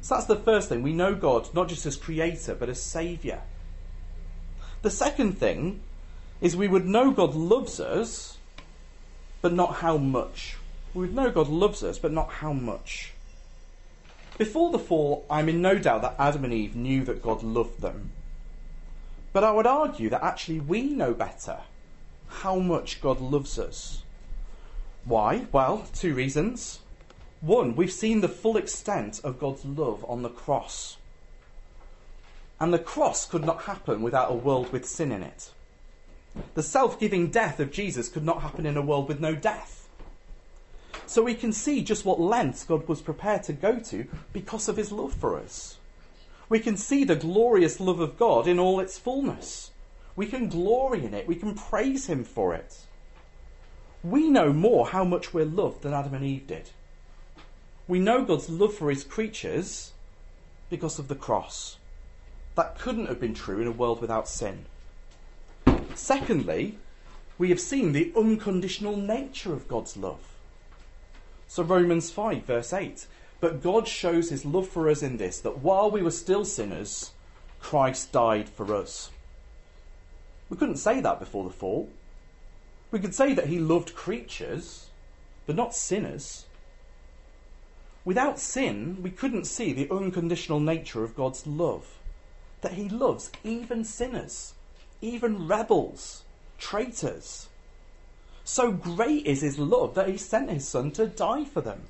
So 0.00 0.14
that's 0.14 0.26
the 0.26 0.36
first 0.36 0.68
thing. 0.68 0.82
We 0.82 0.92
know 0.92 1.14
God 1.14 1.52
not 1.54 1.68
just 1.68 1.86
as 1.86 1.96
creator, 1.96 2.54
but 2.54 2.68
as 2.68 2.80
saviour. 2.80 3.42
The 4.82 4.90
second 4.90 5.38
thing 5.38 5.80
is 6.40 6.56
we 6.56 6.68
would 6.68 6.86
know 6.86 7.10
God 7.10 7.34
loves 7.34 7.80
us, 7.80 8.38
but 9.40 9.52
not 9.52 9.76
how 9.76 9.96
much. 9.96 10.56
We 10.94 11.02
would 11.02 11.14
know 11.14 11.30
God 11.30 11.48
loves 11.48 11.82
us, 11.82 11.98
but 11.98 12.12
not 12.12 12.30
how 12.30 12.52
much. 12.52 13.12
Before 14.38 14.70
the 14.70 14.78
fall, 14.78 15.24
I'm 15.30 15.48
in 15.48 15.62
no 15.62 15.78
doubt 15.78 16.02
that 16.02 16.16
Adam 16.18 16.44
and 16.44 16.52
Eve 16.52 16.76
knew 16.76 17.04
that 17.04 17.22
God 17.22 17.42
loved 17.42 17.80
them. 17.80 18.10
But 19.32 19.44
I 19.44 19.52
would 19.52 19.66
argue 19.66 20.10
that 20.10 20.24
actually 20.24 20.60
we 20.60 20.82
know 20.82 21.14
better 21.14 21.58
how 22.28 22.56
much 22.58 23.00
God 23.00 23.20
loves 23.20 23.58
us. 23.58 24.02
Why? 25.04 25.46
Well, 25.52 25.86
two 25.94 26.14
reasons. 26.14 26.80
One, 27.40 27.76
we've 27.76 27.92
seen 27.92 28.20
the 28.20 28.28
full 28.28 28.56
extent 28.56 29.20
of 29.22 29.38
God's 29.38 29.64
love 29.64 30.04
on 30.08 30.22
the 30.22 30.28
cross. 30.28 30.96
And 32.58 32.72
the 32.72 32.78
cross 32.78 33.26
could 33.26 33.44
not 33.44 33.62
happen 33.62 34.02
without 34.02 34.30
a 34.30 34.34
world 34.34 34.72
with 34.72 34.86
sin 34.86 35.12
in 35.12 35.22
it. 35.22 35.50
The 36.54 36.62
self 36.62 36.98
giving 36.98 37.30
death 37.30 37.60
of 37.60 37.70
Jesus 37.70 38.08
could 38.08 38.24
not 38.24 38.42
happen 38.42 38.66
in 38.66 38.76
a 38.76 38.82
world 38.82 39.08
with 39.08 39.20
no 39.20 39.34
death. 39.34 39.88
So 41.06 41.22
we 41.22 41.34
can 41.34 41.52
see 41.52 41.82
just 41.82 42.04
what 42.04 42.20
lengths 42.20 42.64
God 42.64 42.88
was 42.88 43.00
prepared 43.00 43.42
to 43.44 43.52
go 43.52 43.78
to 43.78 44.06
because 44.32 44.68
of 44.68 44.76
his 44.76 44.90
love 44.90 45.14
for 45.14 45.38
us. 45.38 45.78
We 46.48 46.58
can 46.58 46.76
see 46.76 47.04
the 47.04 47.16
glorious 47.16 47.80
love 47.80 48.00
of 48.00 48.18
God 48.18 48.46
in 48.46 48.58
all 48.58 48.80
its 48.80 48.98
fullness. 48.98 49.70
We 50.14 50.26
can 50.26 50.48
glory 50.48 51.04
in 51.04 51.14
it. 51.14 51.26
We 51.26 51.36
can 51.36 51.54
praise 51.54 52.06
him 52.06 52.24
for 52.24 52.54
it. 52.54 52.86
We 54.02 54.28
know 54.28 54.52
more 54.52 54.88
how 54.88 55.04
much 55.04 55.34
we're 55.34 55.44
loved 55.44 55.82
than 55.82 55.92
Adam 55.92 56.14
and 56.14 56.24
Eve 56.24 56.46
did. 56.46 56.70
We 57.88 57.98
know 57.98 58.24
God's 58.24 58.48
love 58.48 58.74
for 58.74 58.90
his 58.90 59.04
creatures 59.04 59.92
because 60.70 60.98
of 60.98 61.08
the 61.08 61.14
cross. 61.14 61.76
That 62.54 62.78
couldn't 62.78 63.06
have 63.06 63.20
been 63.20 63.34
true 63.34 63.60
in 63.60 63.66
a 63.66 63.72
world 63.72 64.00
without 64.00 64.28
sin. 64.28 64.66
Secondly, 65.96 66.78
we 67.38 67.48
have 67.50 67.60
seen 67.60 67.92
the 67.92 68.12
unconditional 68.16 68.96
nature 68.96 69.52
of 69.52 69.66
God's 69.66 69.96
love. 69.96 70.20
So, 71.48 71.62
Romans 71.62 72.10
5, 72.10 72.44
verse 72.44 72.72
8. 72.72 73.06
But 73.40 73.62
God 73.62 73.88
shows 73.88 74.30
his 74.30 74.44
love 74.44 74.68
for 74.68 74.88
us 74.88 75.02
in 75.02 75.16
this, 75.16 75.40
that 75.40 75.58
while 75.58 75.90
we 75.90 76.02
were 76.02 76.10
still 76.10 76.44
sinners, 76.44 77.12
Christ 77.60 78.12
died 78.12 78.48
for 78.48 78.74
us. 78.74 79.10
We 80.48 80.56
couldn't 80.56 80.76
say 80.76 81.00
that 81.00 81.18
before 81.18 81.44
the 81.44 81.50
fall. 81.50 81.88
We 82.90 83.00
could 83.00 83.14
say 83.14 83.34
that 83.34 83.48
he 83.48 83.58
loved 83.58 83.94
creatures, 83.94 84.90
but 85.46 85.56
not 85.56 85.74
sinners. 85.74 86.46
Without 88.06 88.38
sin, 88.38 88.98
we 89.02 89.10
couldn't 89.10 89.46
see 89.46 89.72
the 89.72 89.90
unconditional 89.90 90.60
nature 90.60 91.02
of 91.02 91.16
God's 91.16 91.44
love. 91.44 91.98
That 92.60 92.74
He 92.74 92.88
loves 92.88 93.32
even 93.42 93.84
sinners, 93.84 94.54
even 95.00 95.46
rebels, 95.46 96.24
traitors. 96.58 97.48
So 98.44 98.72
great 98.72 99.26
is 99.26 99.42
his 99.42 99.58
love 99.58 99.94
that 99.94 100.08
he 100.08 100.16
sent 100.16 100.50
his 100.50 100.66
son 100.66 100.90
to 100.92 101.06
die 101.06 101.44
for 101.44 101.60
them. 101.60 101.82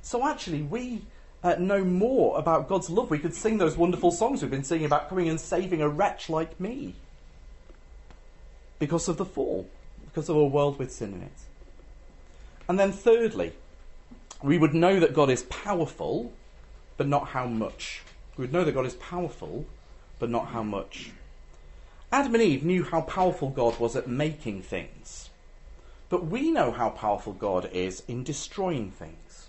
So 0.00 0.26
actually, 0.26 0.62
we 0.62 1.02
uh, 1.44 1.56
know 1.58 1.84
more 1.84 2.38
about 2.38 2.68
God's 2.68 2.90
love. 2.90 3.10
We 3.10 3.18
could 3.18 3.34
sing 3.34 3.58
those 3.58 3.76
wonderful 3.76 4.10
songs 4.10 4.42
we've 4.42 4.50
been 4.50 4.64
singing 4.64 4.86
about 4.86 5.08
coming 5.08 5.28
and 5.28 5.40
saving 5.40 5.82
a 5.82 5.88
wretch 5.88 6.28
like 6.28 6.58
me 6.58 6.94
because 8.78 9.08
of 9.08 9.16
the 9.16 9.24
fall, 9.24 9.68
because 10.06 10.28
of 10.28 10.36
a 10.36 10.44
world 10.44 10.78
with 10.78 10.92
sin 10.92 11.14
in 11.14 11.22
it. 11.22 11.32
And 12.68 12.78
then, 12.78 12.90
thirdly, 12.90 13.52
we 14.42 14.58
would 14.58 14.74
know 14.74 14.98
that 14.98 15.14
God 15.14 15.30
is 15.30 15.44
powerful, 15.44 16.32
but 16.96 17.06
not 17.06 17.28
how 17.28 17.46
much. 17.46 18.02
We 18.36 18.42
would 18.42 18.52
know 18.52 18.64
that 18.64 18.72
God 18.72 18.86
is 18.86 18.94
powerful, 18.94 19.66
but 20.18 20.30
not 20.30 20.48
how 20.48 20.62
much. 20.62 21.12
Adam 22.12 22.34
and 22.34 22.42
Eve 22.42 22.62
knew 22.62 22.84
how 22.84 23.00
powerful 23.00 23.48
God 23.48 23.80
was 23.80 23.96
at 23.96 24.06
making 24.06 24.60
things. 24.60 25.30
But 26.10 26.26
we 26.26 26.50
know 26.50 26.70
how 26.70 26.90
powerful 26.90 27.32
God 27.32 27.70
is 27.72 28.02
in 28.06 28.22
destroying 28.22 28.90
things. 28.90 29.48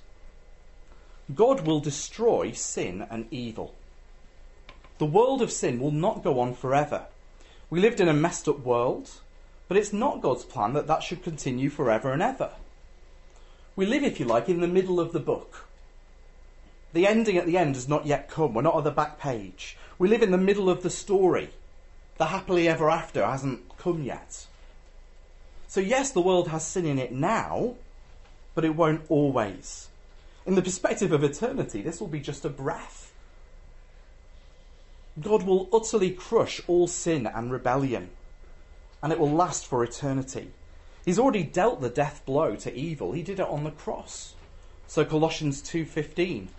God 1.36 1.68
will 1.68 1.82
destroy 1.82 2.54
sin 2.54 3.06
and 3.10 3.28
evil. 3.32 3.76
The 4.98 5.06
world 5.06 5.42
of 5.42 5.52
sin 5.52 5.78
will 5.78 5.92
not 5.92 6.24
go 6.24 6.40
on 6.40 6.54
forever. 6.54 7.08
We 7.70 7.82
lived 7.82 8.00
in 8.00 8.08
a 8.08 8.14
messed 8.14 8.48
up 8.48 8.60
world, 8.60 9.12
but 9.68 9.76
it's 9.76 9.92
not 9.92 10.22
God's 10.22 10.46
plan 10.46 10.72
that 10.72 10.88
that 10.88 11.04
should 11.04 11.22
continue 11.22 11.70
forever 11.70 12.14
and 12.14 12.22
ever. 12.22 12.52
We 13.76 13.86
live, 13.86 14.04
if 14.04 14.22
you 14.22 14.26
like, 14.26 14.48
in 14.48 14.62
the 14.62 14.68
middle 14.68 15.02
of 15.02 15.12
the 15.12 15.20
book. 15.20 15.68
The 16.94 17.08
ending 17.08 17.38
at 17.38 17.46
the 17.46 17.58
end 17.58 17.76
has 17.76 17.90
not 17.90 18.06
yet 18.06 18.30
come. 18.30 18.54
We're 18.54 18.62
not 18.62 18.76
on 18.76 18.86
the 18.86 18.92
back 18.92 19.20
page. 19.20 19.76
We 20.00 20.08
live 20.08 20.22
in 20.22 20.32
the 20.32 20.38
middle 20.38 20.70
of 20.70 20.82
the 20.82 20.90
story 20.90 21.50
the 22.18 22.26
happily 22.26 22.68
ever 22.68 22.90
after 22.90 23.26
hasn't 23.26 23.78
come 23.78 24.04
yet. 24.04 24.46
So, 25.68 25.80
yes, 25.80 26.12
the 26.12 26.22
world 26.22 26.50
has 26.50 26.66
sin 26.66 26.86
in 26.86 27.00
it 27.00 27.12
now, 27.12 27.76
but 28.54 28.66
it 28.66 28.76
won't 28.76 29.06
always. 29.10 29.90
In 30.46 30.56
the 30.56 30.62
perspective 30.62 31.12
of 31.12 31.24
eternity, 31.24 31.82
this 31.82 32.00
will 32.00 32.08
be 32.08 32.20
just 32.20 32.46
a 32.46 32.50
breath. 32.50 33.12
God 35.20 35.44
will 35.44 35.70
utterly 35.74 36.12
crush 36.12 36.62
all 36.68 36.88
sin 36.88 37.28
and 37.28 37.52
rebellion, 37.52 38.10
and 39.02 39.12
it 39.12 39.20
will 39.20 39.32
last 39.32 39.66
for 39.66 39.84
eternity. 39.84 40.52
He's 41.06 41.20
already 41.20 41.44
dealt 41.44 41.82
the 41.82 41.90
death 41.90 42.24
blow 42.26 42.56
to 42.58 42.74
evil. 42.74 43.12
He 43.12 43.24
did 43.24 43.40
it 43.40 43.48
on 43.48 43.64
the 43.64 43.72
cross. 43.72 44.34
So 44.88 45.04
Colossians 45.04 45.62
2:15. 45.62 46.50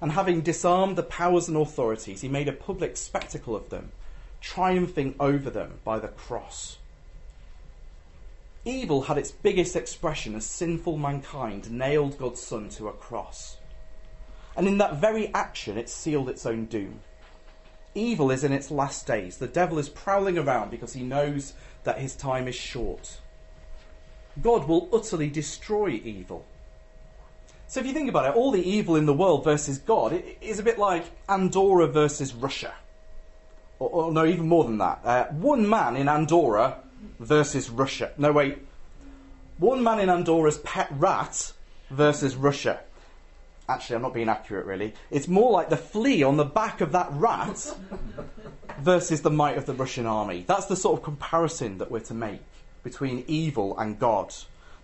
And 0.00 0.12
having 0.12 0.40
disarmed 0.40 0.96
the 0.96 1.02
powers 1.02 1.48
and 1.48 1.56
authorities, 1.56 2.22
he 2.22 2.28
made 2.28 2.48
a 2.48 2.52
public 2.52 2.96
spectacle 2.96 3.54
of 3.54 3.70
them 3.70 3.92
triumphing 4.42 5.14
over 5.20 5.48
them 5.48 5.78
by 5.84 5.98
the 5.98 6.08
cross. 6.08 6.78
Evil 8.64 9.02
had 9.02 9.16
its 9.16 9.30
biggest 9.30 9.76
expression 9.76 10.34
as 10.34 10.44
sinful 10.44 10.98
mankind 10.98 11.70
nailed 11.70 12.18
God's 12.18 12.40
Son 12.40 12.68
to 12.70 12.88
a 12.88 12.92
cross. 12.92 13.56
And 14.56 14.68
in 14.68 14.78
that 14.78 14.96
very 14.96 15.32
action, 15.32 15.78
it 15.78 15.88
sealed 15.88 16.28
its 16.28 16.44
own 16.44 16.66
doom. 16.66 17.00
Evil 17.94 18.30
is 18.30 18.44
in 18.44 18.52
its 18.52 18.70
last 18.70 19.06
days. 19.06 19.38
The 19.38 19.46
devil 19.46 19.78
is 19.78 19.88
prowling 19.88 20.36
around 20.36 20.70
because 20.70 20.92
he 20.92 21.02
knows 21.02 21.54
that 21.84 21.98
his 21.98 22.14
time 22.14 22.48
is 22.48 22.54
short. 22.54 23.20
God 24.40 24.68
will 24.68 24.88
utterly 24.92 25.28
destroy 25.28 26.00
evil. 26.04 26.44
So 27.66 27.80
if 27.80 27.86
you 27.86 27.92
think 27.92 28.08
about 28.08 28.28
it, 28.28 28.36
all 28.36 28.50
the 28.50 28.68
evil 28.68 28.96
in 28.96 29.06
the 29.06 29.14
world 29.14 29.44
versus 29.44 29.78
God 29.78 30.22
is 30.40 30.58
a 30.58 30.62
bit 30.62 30.78
like 30.78 31.04
Andorra 31.28 31.86
versus 31.86 32.34
Russia 32.34 32.74
or, 33.82 34.04
or 34.04 34.12
no, 34.12 34.24
even 34.24 34.48
more 34.48 34.64
than 34.64 34.78
that. 34.78 35.00
Uh, 35.04 35.26
one 35.32 35.68
man 35.68 35.96
in 35.96 36.08
Andorra 36.08 36.78
versus 37.18 37.70
Russia. 37.70 38.12
No, 38.16 38.32
wait. 38.32 38.58
One 39.58 39.82
man 39.82 40.00
in 40.00 40.08
Andorra's 40.08 40.58
pet 40.58 40.88
rat 40.92 41.52
versus 41.90 42.36
Russia. 42.36 42.80
Actually, 43.68 43.96
I'm 43.96 44.02
not 44.02 44.14
being 44.14 44.28
accurate, 44.28 44.66
really. 44.66 44.94
It's 45.10 45.28
more 45.28 45.50
like 45.50 45.68
the 45.68 45.76
flea 45.76 46.22
on 46.22 46.36
the 46.36 46.44
back 46.44 46.80
of 46.80 46.92
that 46.92 47.08
rat 47.12 47.74
versus 48.80 49.22
the 49.22 49.30
might 49.30 49.56
of 49.56 49.66
the 49.66 49.74
Russian 49.74 50.06
army. 50.06 50.44
That's 50.46 50.66
the 50.66 50.76
sort 50.76 50.98
of 50.98 51.04
comparison 51.04 51.78
that 51.78 51.90
we're 51.90 52.00
to 52.00 52.14
make 52.14 52.42
between 52.82 53.24
evil 53.26 53.78
and 53.78 53.98
God. 53.98 54.34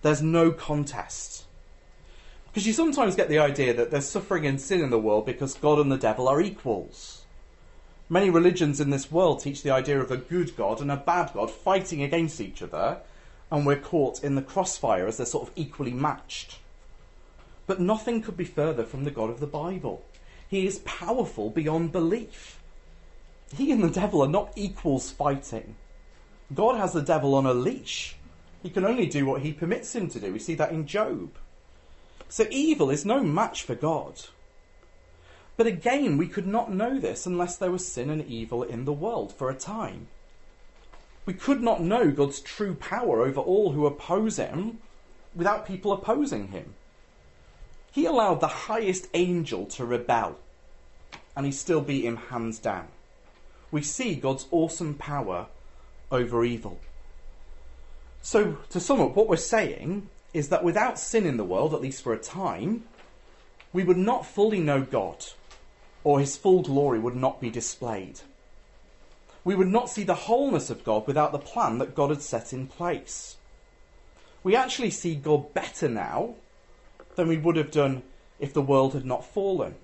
There's 0.02 0.22
no 0.22 0.52
contest. 0.52 1.44
Because 2.46 2.66
you 2.66 2.72
sometimes 2.72 3.16
get 3.16 3.28
the 3.28 3.40
idea 3.40 3.74
that 3.74 3.90
there's 3.90 4.08
suffering 4.08 4.46
and 4.46 4.61
sin 4.61 4.80
in 4.80 4.90
the 4.90 4.98
world 4.98 5.26
because 5.26 5.54
God 5.54 5.80
and 5.80 5.90
the 5.90 5.98
devil 5.98 6.28
are 6.28 6.40
equals. 6.40 7.17
Many 8.11 8.31
religions 8.31 8.81
in 8.81 8.88
this 8.88 9.12
world 9.12 9.40
teach 9.40 9.62
the 9.62 9.71
idea 9.71 10.01
of 10.01 10.11
a 10.11 10.16
good 10.16 10.57
God 10.57 10.81
and 10.81 10.90
a 10.90 10.97
bad 10.97 11.33
God 11.35 11.51
fighting 11.51 12.03
against 12.03 12.40
each 12.40 12.62
other, 12.62 13.01
and 13.51 13.66
we're 13.66 13.77
caught 13.77 14.25
in 14.25 14.35
the 14.35 14.42
crossfire 14.42 15.07
as 15.07 15.18
they're 15.18 15.27
sort 15.27 15.49
of 15.49 15.55
equally 15.57 15.92
matched. 15.92 16.59
But 17.66 17.81
nothing 17.81 18.23
could 18.23 18.37
be 18.37 18.47
further 18.47 18.85
from 18.85 19.05
the 19.05 19.11
God 19.11 19.29
of 19.29 19.40
the 19.40 19.47
Bible. 19.47 20.05
He 20.49 20.66
is 20.66 20.79
powerful 20.81 21.51
beyond 21.51 21.92
belief. 21.92 22.59
He 23.55 23.71
and 23.73 23.85
the 23.85 23.90
devil 23.90 24.23
are 24.23 24.29
not 24.29 24.53
equals 24.57 25.11
fighting. 25.11 25.77
God 26.55 26.77
has 26.77 26.94
the 26.94 27.03
devil 27.03 27.35
on 27.35 27.44
a 27.44 27.53
leash. 27.53 28.16
He 28.62 28.71
can 28.71 28.87
only 28.87 29.07
do 29.07 29.27
what 29.27 29.42
he 29.42 29.53
permits 29.53 29.94
him 29.94 30.09
to 30.09 30.21
do. 30.21 30.33
We 30.33 30.38
see 30.38 30.55
that 30.55 30.73
in 30.73 30.87
Job. 30.87 31.31
So 32.31 32.47
evil 32.51 32.90
is 32.90 33.05
no 33.05 33.23
match 33.23 33.62
for 33.62 33.75
God. 33.75 34.21
But 35.59 35.66
again, 35.66 36.18
we 36.18 36.29
could 36.29 36.47
not 36.47 36.73
know 36.73 37.01
this 37.01 37.27
unless 37.27 37.57
there 37.57 37.73
was 37.73 37.85
sin 37.85 38.11
and 38.11 38.25
evil 38.25 38.62
in 38.62 38.85
the 38.85 38.92
world 38.92 39.33
for 39.33 39.51
a 39.51 39.57
time. 39.57 40.07
We 41.27 41.35
could 41.35 41.61
not 41.61 41.83
know 41.83 42.12
God's 42.12 42.38
true 42.38 42.77
power 42.77 43.23
over 43.23 43.40
all 43.40 43.73
who 43.73 43.85
oppose 43.85 44.37
him 44.37 44.79
without 45.35 45.66
people 45.66 45.92
opposing 45.92 46.49
him. 46.49 46.75
He 47.90 48.07
allowed 48.07 48.38
the 48.38 48.47
highest 48.47 49.09
angel 49.14 49.66
to 49.66 49.85
rebel, 49.85 50.38
and 51.37 51.44
he 51.44 51.51
still 51.51 51.81
beat 51.81 52.05
him 52.05 52.16
hands 52.16 52.61
down. 52.61 52.87
We 53.73 53.83
see 53.83 54.14
God's 54.14 54.47
awesome 54.53 54.94
power 54.94 55.49
over 56.12 56.44
evil. 56.44 56.79
So, 58.23 58.59
to 58.71 58.79
sum 58.79 59.01
up, 59.01 59.16
what 59.16 59.29
we're 59.29 59.37
saying 59.37 60.09
is 60.33 60.51
that 60.51 60.62
without 60.62 61.01
sin 61.01 61.27
in 61.27 61.37
the 61.37 61.42
world, 61.42 61.75
at 61.75 61.81
least 61.81 62.03
for 62.03 62.12
a 62.12 62.18
time, 62.18 62.85
we 63.73 63.83
would 63.83 63.99
not 63.99 64.25
fully 64.25 64.61
know 64.61 64.83
God 64.83 65.25
or 66.04 66.20
his 66.20 66.37
full 66.37 66.62
glory 66.62 66.98
would 66.98 67.16
not 67.16 67.40
be 67.40 67.50
displayed. 67.50 68.20
We 69.44 69.54
would 69.54 69.68
not 69.68 69.90
see 69.90 70.04
the 70.04 70.14
wholeness 70.14 70.70
of 70.70 70.84
God 70.84 71.06
without 71.06 71.32
the 71.32 71.38
plan 71.38 71.78
that 71.78 71.94
God 71.94 72.11
had 72.11 72.22
set 72.22 72.52
in 72.52 72.66
place. 72.66 73.37
We 74.42 74.54
actually 74.54 74.90
see 74.90 75.14
God 75.14 75.54
better 75.54 75.88
now 75.88 76.34
than 77.16 77.28
we 77.28 77.38
would 77.38 77.56
have 77.56 77.70
done 77.70 78.02
if 78.38 78.52
the 78.52 78.62
world 78.62 78.94
had 78.94 79.04
not 79.04 79.24
fallen. 79.24 79.74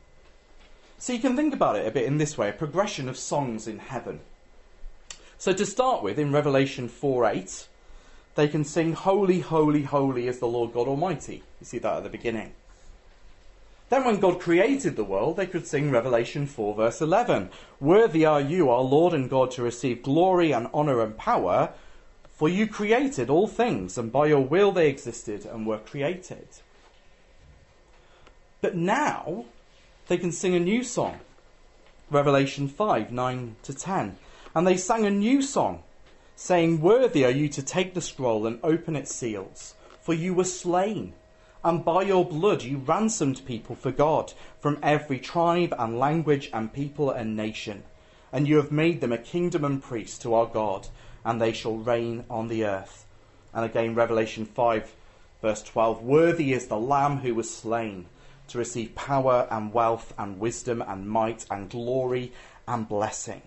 So 0.98 1.12
you 1.12 1.18
can 1.18 1.36
think 1.36 1.52
about 1.52 1.76
it 1.76 1.86
a 1.86 1.90
bit 1.90 2.04
in 2.04 2.18
this 2.18 2.38
way 2.38 2.48
a 2.48 2.52
progression 2.52 3.08
of 3.08 3.18
songs 3.18 3.66
in 3.66 3.78
heaven. 3.78 4.20
So 5.38 5.52
to 5.52 5.66
start 5.66 6.02
with, 6.02 6.18
in 6.18 6.32
Revelation 6.32 6.88
4 6.88 7.26
8, 7.26 7.68
they 8.36 8.48
can 8.48 8.64
sing, 8.64 8.92
Holy, 8.92 9.40
holy, 9.40 9.82
holy 9.82 10.28
is 10.28 10.38
the 10.38 10.46
Lord 10.46 10.72
God 10.72 10.88
Almighty. 10.88 11.42
You 11.60 11.66
see 11.66 11.78
that 11.78 11.96
at 11.98 12.02
the 12.04 12.08
beginning. 12.08 12.52
Then, 13.94 14.06
when 14.06 14.18
God 14.18 14.40
created 14.40 14.96
the 14.96 15.04
world, 15.04 15.36
they 15.36 15.46
could 15.46 15.68
sing 15.68 15.92
Revelation 15.92 16.48
4, 16.48 16.74
verse 16.74 17.00
11 17.00 17.48
Worthy 17.78 18.26
are 18.26 18.40
you, 18.40 18.68
our 18.68 18.80
Lord 18.80 19.14
and 19.14 19.30
God, 19.30 19.52
to 19.52 19.62
receive 19.62 20.02
glory 20.02 20.50
and 20.50 20.66
honour 20.74 21.00
and 21.00 21.16
power, 21.16 21.72
for 22.28 22.48
you 22.48 22.66
created 22.66 23.30
all 23.30 23.46
things, 23.46 23.96
and 23.96 24.10
by 24.10 24.26
your 24.26 24.40
will 24.40 24.72
they 24.72 24.88
existed 24.88 25.46
and 25.46 25.64
were 25.64 25.78
created. 25.78 26.48
But 28.60 28.74
now 28.74 29.44
they 30.08 30.18
can 30.18 30.32
sing 30.32 30.56
a 30.56 30.58
new 30.58 30.82
song 30.82 31.20
Revelation 32.10 32.66
5, 32.66 33.12
9 33.12 33.56
to 33.62 33.72
10. 33.72 34.16
And 34.56 34.66
they 34.66 34.76
sang 34.76 35.06
a 35.06 35.10
new 35.10 35.40
song, 35.40 35.84
saying, 36.34 36.80
Worthy 36.80 37.24
are 37.24 37.30
you 37.30 37.48
to 37.50 37.62
take 37.62 37.94
the 37.94 38.00
scroll 38.00 38.44
and 38.44 38.58
open 38.64 38.96
its 38.96 39.14
seals, 39.14 39.76
for 40.00 40.14
you 40.14 40.34
were 40.34 40.42
slain 40.42 41.12
and 41.64 41.82
by 41.82 42.02
your 42.02 42.26
blood 42.26 42.62
you 42.62 42.76
ransomed 42.76 43.44
people 43.46 43.74
for 43.74 43.90
God 43.90 44.34
from 44.60 44.78
every 44.82 45.18
tribe 45.18 45.74
and 45.78 45.98
language 45.98 46.50
and 46.52 46.70
people 46.72 47.10
and 47.10 47.34
nation. 47.34 47.82
And 48.30 48.46
you 48.46 48.56
have 48.58 48.70
made 48.70 49.00
them 49.00 49.12
a 49.12 49.18
kingdom 49.18 49.64
and 49.64 49.82
priests 49.82 50.18
to 50.18 50.34
our 50.34 50.46
God, 50.46 50.88
and 51.24 51.40
they 51.40 51.52
shall 51.52 51.76
reign 51.76 52.24
on 52.28 52.48
the 52.48 52.64
earth. 52.66 53.06
And 53.54 53.64
again, 53.64 53.94
Revelation 53.94 54.44
5, 54.44 54.94
verse 55.40 55.62
12 55.62 56.02
Worthy 56.02 56.52
is 56.52 56.66
the 56.66 56.76
Lamb 56.76 57.18
who 57.18 57.34
was 57.34 57.54
slain 57.54 58.06
to 58.48 58.58
receive 58.58 58.94
power 58.94 59.48
and 59.50 59.72
wealth 59.72 60.12
and 60.18 60.38
wisdom 60.38 60.82
and 60.86 61.08
might 61.08 61.46
and 61.50 61.70
glory 61.70 62.32
and 62.68 62.86
blessing. 62.86 63.40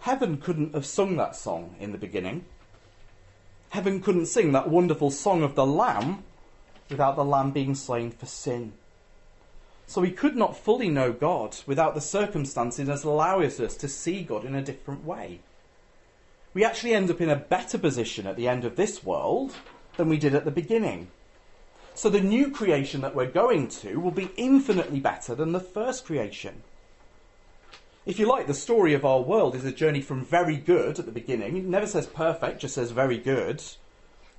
Heaven 0.00 0.38
couldn't 0.38 0.74
have 0.74 0.86
sung 0.86 1.16
that 1.16 1.36
song 1.36 1.76
in 1.78 1.92
the 1.92 1.98
beginning 1.98 2.46
Heaven 3.72 4.02
couldn't 4.02 4.26
sing 4.26 4.52
that 4.52 4.68
wonderful 4.68 5.10
song 5.10 5.42
of 5.42 5.54
the 5.54 5.64
Lamb 5.64 6.24
without 6.90 7.16
the 7.16 7.24
Lamb 7.24 7.52
being 7.52 7.74
slain 7.74 8.10
for 8.10 8.26
sin. 8.26 8.74
So 9.86 10.02
we 10.02 10.10
could 10.10 10.36
not 10.36 10.58
fully 10.58 10.90
know 10.90 11.10
God 11.10 11.56
without 11.66 11.94
the 11.94 12.00
circumstances 12.02 12.86
that 12.86 13.02
allow 13.02 13.40
us 13.40 13.56
to 13.56 13.88
see 13.88 14.24
God 14.24 14.44
in 14.44 14.54
a 14.54 14.60
different 14.60 15.06
way. 15.06 15.40
we 16.52 16.66
actually 16.66 16.92
end 16.92 17.10
up 17.10 17.22
in 17.22 17.30
a 17.30 17.36
better 17.36 17.78
position 17.78 18.26
at 18.26 18.36
the 18.36 18.46
end 18.46 18.66
of 18.66 18.76
this 18.76 19.02
world 19.02 19.54
than 19.96 20.10
we 20.10 20.18
did 20.18 20.34
at 20.34 20.44
the 20.44 20.50
beginning. 20.50 21.08
So 21.94 22.10
the 22.10 22.20
new 22.20 22.50
creation 22.50 23.00
that 23.00 23.14
we're 23.14 23.24
going 23.24 23.68
to 23.68 23.96
will 23.96 24.10
be 24.10 24.32
infinitely 24.36 25.00
better 25.00 25.34
than 25.34 25.52
the 25.52 25.60
first 25.60 26.04
creation. 26.04 26.62
If 28.04 28.18
you 28.18 28.26
like, 28.26 28.48
the 28.48 28.54
story 28.54 28.94
of 28.94 29.04
our 29.04 29.20
world 29.20 29.54
is 29.54 29.64
a 29.64 29.70
journey 29.70 30.00
from 30.00 30.24
very 30.24 30.56
good 30.56 30.98
at 30.98 31.06
the 31.06 31.12
beginning, 31.12 31.56
it 31.56 31.64
never 31.64 31.86
says 31.86 32.06
perfect, 32.06 32.60
just 32.60 32.74
says 32.74 32.90
very 32.90 33.16
good, 33.18 33.62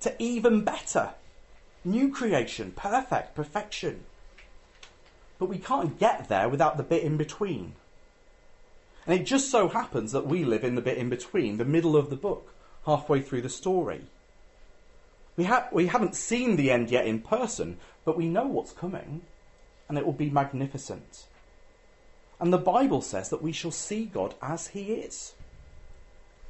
to 0.01 0.13
even 0.21 0.65
better. 0.65 1.11
New 1.85 2.11
creation, 2.11 2.73
perfect, 2.75 3.35
perfection. 3.35 4.03
But 5.39 5.47
we 5.47 5.59
can't 5.59 5.97
get 5.97 6.27
there 6.27 6.49
without 6.49 6.75
the 6.75 6.83
bit 6.83 7.03
in 7.03 7.15
between. 7.15 7.75
And 9.07 9.17
it 9.19 9.25
just 9.25 9.49
so 9.49 9.69
happens 9.69 10.11
that 10.11 10.27
we 10.27 10.43
live 10.43 10.65
in 10.65 10.75
the 10.75 10.81
bit 10.81 10.97
in 10.97 11.09
between, 11.09 11.57
the 11.57 11.65
middle 11.65 11.95
of 11.95 12.09
the 12.09 12.17
book, 12.17 12.53
halfway 12.85 13.21
through 13.21 13.41
the 13.43 13.49
story. 13.49 14.01
We, 15.37 15.45
ha- 15.45 15.69
we 15.71 15.87
haven't 15.87 16.15
seen 16.15 16.57
the 16.57 16.69
end 16.69 16.91
yet 16.91 17.07
in 17.07 17.21
person, 17.21 17.77
but 18.03 18.17
we 18.17 18.27
know 18.27 18.45
what's 18.45 18.73
coming, 18.73 19.21
and 19.87 19.97
it 19.97 20.05
will 20.05 20.13
be 20.13 20.29
magnificent. 20.29 21.27
And 22.43 22.51
the 22.51 22.57
Bible 22.57 23.01
says 23.01 23.29
that 23.29 23.41
we 23.41 23.53
shall 23.53 23.71
see 23.71 24.03
God 24.03 24.35
as 24.41 24.67
He 24.67 24.95
is. 24.95 25.31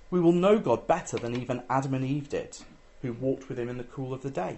We 0.10 0.20
will 0.20 0.32
know 0.32 0.58
God 0.58 0.88
better 0.88 1.18
than 1.20 1.40
even 1.40 1.62
Adam 1.70 1.94
and 1.94 2.04
Eve 2.04 2.30
did, 2.30 2.58
who 3.04 3.14
walked 3.14 3.48
with 3.48 3.60
Him 3.60 3.70
in 3.70 3.78
the 3.78 3.84
cool 3.84 4.12
of 4.12 4.24
the 4.24 4.32
day. 4.32 4.58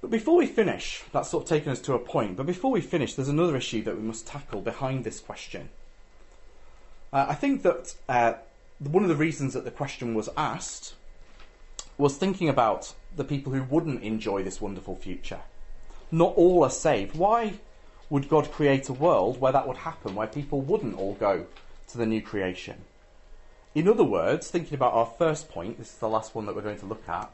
But 0.00 0.10
before 0.10 0.36
we 0.36 0.46
finish, 0.46 1.04
that's 1.12 1.28
sort 1.28 1.44
of 1.44 1.48
taken 1.48 1.70
us 1.70 1.80
to 1.82 1.92
a 1.92 2.00
point, 2.00 2.36
but 2.36 2.46
before 2.46 2.72
we 2.72 2.80
finish, 2.80 3.14
there's 3.14 3.28
another 3.28 3.56
issue 3.56 3.84
that 3.84 3.96
we 3.96 4.02
must 4.02 4.26
tackle 4.26 4.60
behind 4.60 5.04
this 5.04 5.20
question. 5.20 5.68
Uh, 7.12 7.26
I 7.28 7.34
think 7.34 7.62
that 7.62 7.94
uh, 8.08 8.32
one 8.80 9.04
of 9.04 9.08
the 9.08 9.14
reasons 9.14 9.54
that 9.54 9.66
the 9.66 9.70
question 9.70 10.16
was 10.16 10.28
asked 10.36 10.94
was 11.96 12.16
thinking 12.16 12.48
about 12.48 12.92
the 13.14 13.22
people 13.22 13.52
who 13.52 13.62
wouldn't 13.62 14.02
enjoy 14.02 14.42
this 14.42 14.60
wonderful 14.60 14.96
future. 14.96 15.42
Not 16.10 16.34
all 16.34 16.64
are 16.64 16.70
saved. 16.70 17.14
Why 17.14 17.60
would 18.10 18.28
God 18.28 18.50
create 18.50 18.88
a 18.88 18.92
world 18.92 19.40
where 19.40 19.52
that 19.52 19.68
would 19.68 19.78
happen, 19.78 20.14
where 20.14 20.26
people 20.26 20.60
wouldn't 20.60 20.98
all 20.98 21.14
go 21.14 21.46
to 21.88 21.98
the 21.98 22.06
new 22.06 22.22
creation? 22.22 22.84
In 23.74 23.86
other 23.86 24.04
words, 24.04 24.50
thinking 24.50 24.74
about 24.74 24.94
our 24.94 25.06
first 25.06 25.48
point, 25.48 25.78
this 25.78 25.92
is 25.92 25.98
the 25.98 26.08
last 26.08 26.34
one 26.34 26.46
that 26.46 26.54
we're 26.54 26.62
going 26.62 26.78
to 26.78 26.86
look 26.86 27.08
at. 27.08 27.30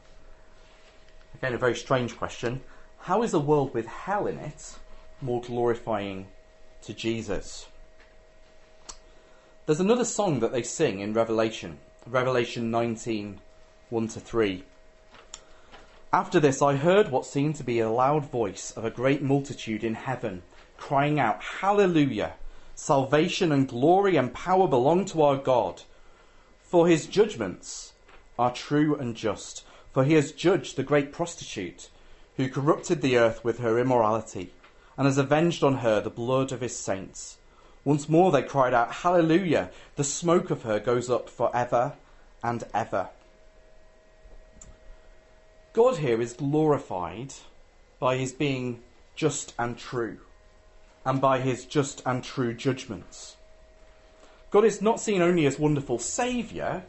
Again, 1.35 1.53
a 1.53 1.57
very 1.57 1.75
strange 1.75 2.17
question. 2.17 2.61
How 2.99 3.23
is 3.23 3.33
a 3.33 3.39
world 3.39 3.73
with 3.73 3.85
hell 3.85 4.27
in 4.27 4.37
it 4.37 4.75
more 5.21 5.41
glorifying 5.41 6.27
to 6.83 6.93
Jesus? 6.93 7.67
There's 9.65 9.79
another 9.79 10.05
song 10.05 10.41
that 10.41 10.51
they 10.51 10.61
sing 10.63 10.99
in 10.99 11.13
Revelation, 11.13 11.79
Revelation 12.05 12.69
19 12.69 13.39
1 13.89 14.07
to 14.09 14.19
3. 14.19 14.63
After 16.11 16.39
this, 16.39 16.61
I 16.61 16.75
heard 16.75 17.11
what 17.11 17.25
seemed 17.25 17.55
to 17.55 17.63
be 17.63 17.79
a 17.79 17.89
loud 17.89 18.29
voice 18.29 18.71
of 18.71 18.85
a 18.85 18.89
great 18.89 19.21
multitude 19.21 19.83
in 19.83 19.95
heaven, 19.95 20.43
crying 20.77 21.19
out, 21.19 21.41
Hallelujah! 21.41 22.33
Salvation 22.75 23.51
and 23.51 23.67
glory 23.67 24.15
and 24.17 24.33
power 24.33 24.67
belong 24.67 25.05
to 25.05 25.21
our 25.21 25.37
God. 25.37 25.83
For 26.63 26.87
his 26.87 27.05
judgments 27.05 27.93
are 28.37 28.53
true 28.53 28.95
and 28.95 29.15
just. 29.15 29.63
For 29.93 30.03
he 30.03 30.13
has 30.15 30.33
judged 30.33 30.75
the 30.75 30.83
great 30.83 31.13
prostitute, 31.13 31.89
who 32.35 32.49
corrupted 32.49 33.01
the 33.01 33.17
earth 33.17 33.45
with 33.45 33.59
her 33.59 33.79
immorality, 33.79 34.51
and 34.97 35.05
has 35.05 35.17
avenged 35.17 35.63
on 35.63 35.77
her 35.77 36.01
the 36.01 36.09
blood 36.09 36.51
of 36.51 36.59
his 36.59 36.75
saints. 36.75 37.37
Once 37.85 38.09
more 38.09 38.31
they 38.31 38.43
cried 38.43 38.73
out, 38.73 38.91
Hallelujah! 38.91 39.69
The 39.95 40.03
smoke 40.03 40.49
of 40.49 40.63
her 40.63 40.79
goes 40.79 41.09
up 41.09 41.29
for 41.29 41.55
ever 41.55 41.93
and 42.43 42.63
ever. 42.73 43.09
God 45.71 45.97
here 45.97 46.21
is 46.21 46.33
glorified 46.33 47.33
by 47.99 48.17
his 48.17 48.33
being 48.33 48.81
just 49.15 49.53
and 49.57 49.77
true, 49.77 50.19
and 51.05 51.21
by 51.21 51.39
his 51.39 51.65
just 51.65 52.01
and 52.05 52.23
true 52.23 52.53
judgments. 52.53 53.37
God 54.51 54.65
is 54.65 54.81
not 54.81 54.99
seen 54.99 55.21
only 55.21 55.45
as 55.45 55.59
wonderful 55.59 55.99
Saviour, 55.99 56.83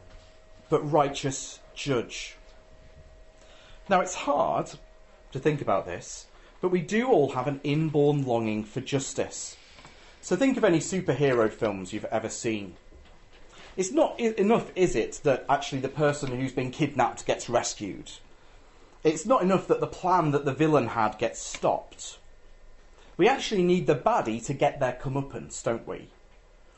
but 0.69 0.91
righteous 0.91 1.59
Judge. 1.75 2.35
Now, 3.89 4.01
it's 4.01 4.15
hard 4.15 4.71
to 5.31 5.39
think 5.39 5.61
about 5.61 5.85
this, 5.85 6.25
but 6.59 6.71
we 6.71 6.81
do 6.81 7.07
all 7.07 7.31
have 7.31 7.47
an 7.47 7.61
inborn 7.63 8.25
longing 8.25 8.63
for 8.63 8.81
justice. 8.81 9.55
So 10.21 10.35
think 10.35 10.57
of 10.57 10.63
any 10.63 10.79
superhero 10.79 11.49
films 11.51 11.93
you've 11.93 12.05
ever 12.05 12.29
seen. 12.29 12.75
It's 13.77 13.91
not 13.91 14.19
enough, 14.19 14.71
is 14.75 14.95
it, 14.95 15.21
that 15.23 15.45
actually 15.47 15.81
the 15.81 15.89
person 15.89 16.31
who's 16.31 16.51
been 16.51 16.71
kidnapped 16.71 17.25
gets 17.27 17.47
rescued? 17.47 18.11
It's 19.03 19.25
not 19.25 19.43
enough 19.43 19.67
that 19.67 19.79
the 19.79 19.87
plan 19.87 20.31
that 20.31 20.45
the 20.45 20.53
villain 20.53 20.87
had 20.87 21.19
gets 21.19 21.39
stopped. 21.39 22.17
We 23.17 23.27
actually 23.27 23.63
need 23.63 23.87
the 23.87 23.95
baddie 23.95 24.45
to 24.45 24.53
get 24.53 24.79
their 24.79 24.93
comeuppance, 25.01 25.63
don't 25.63 25.87
we? 25.87 26.09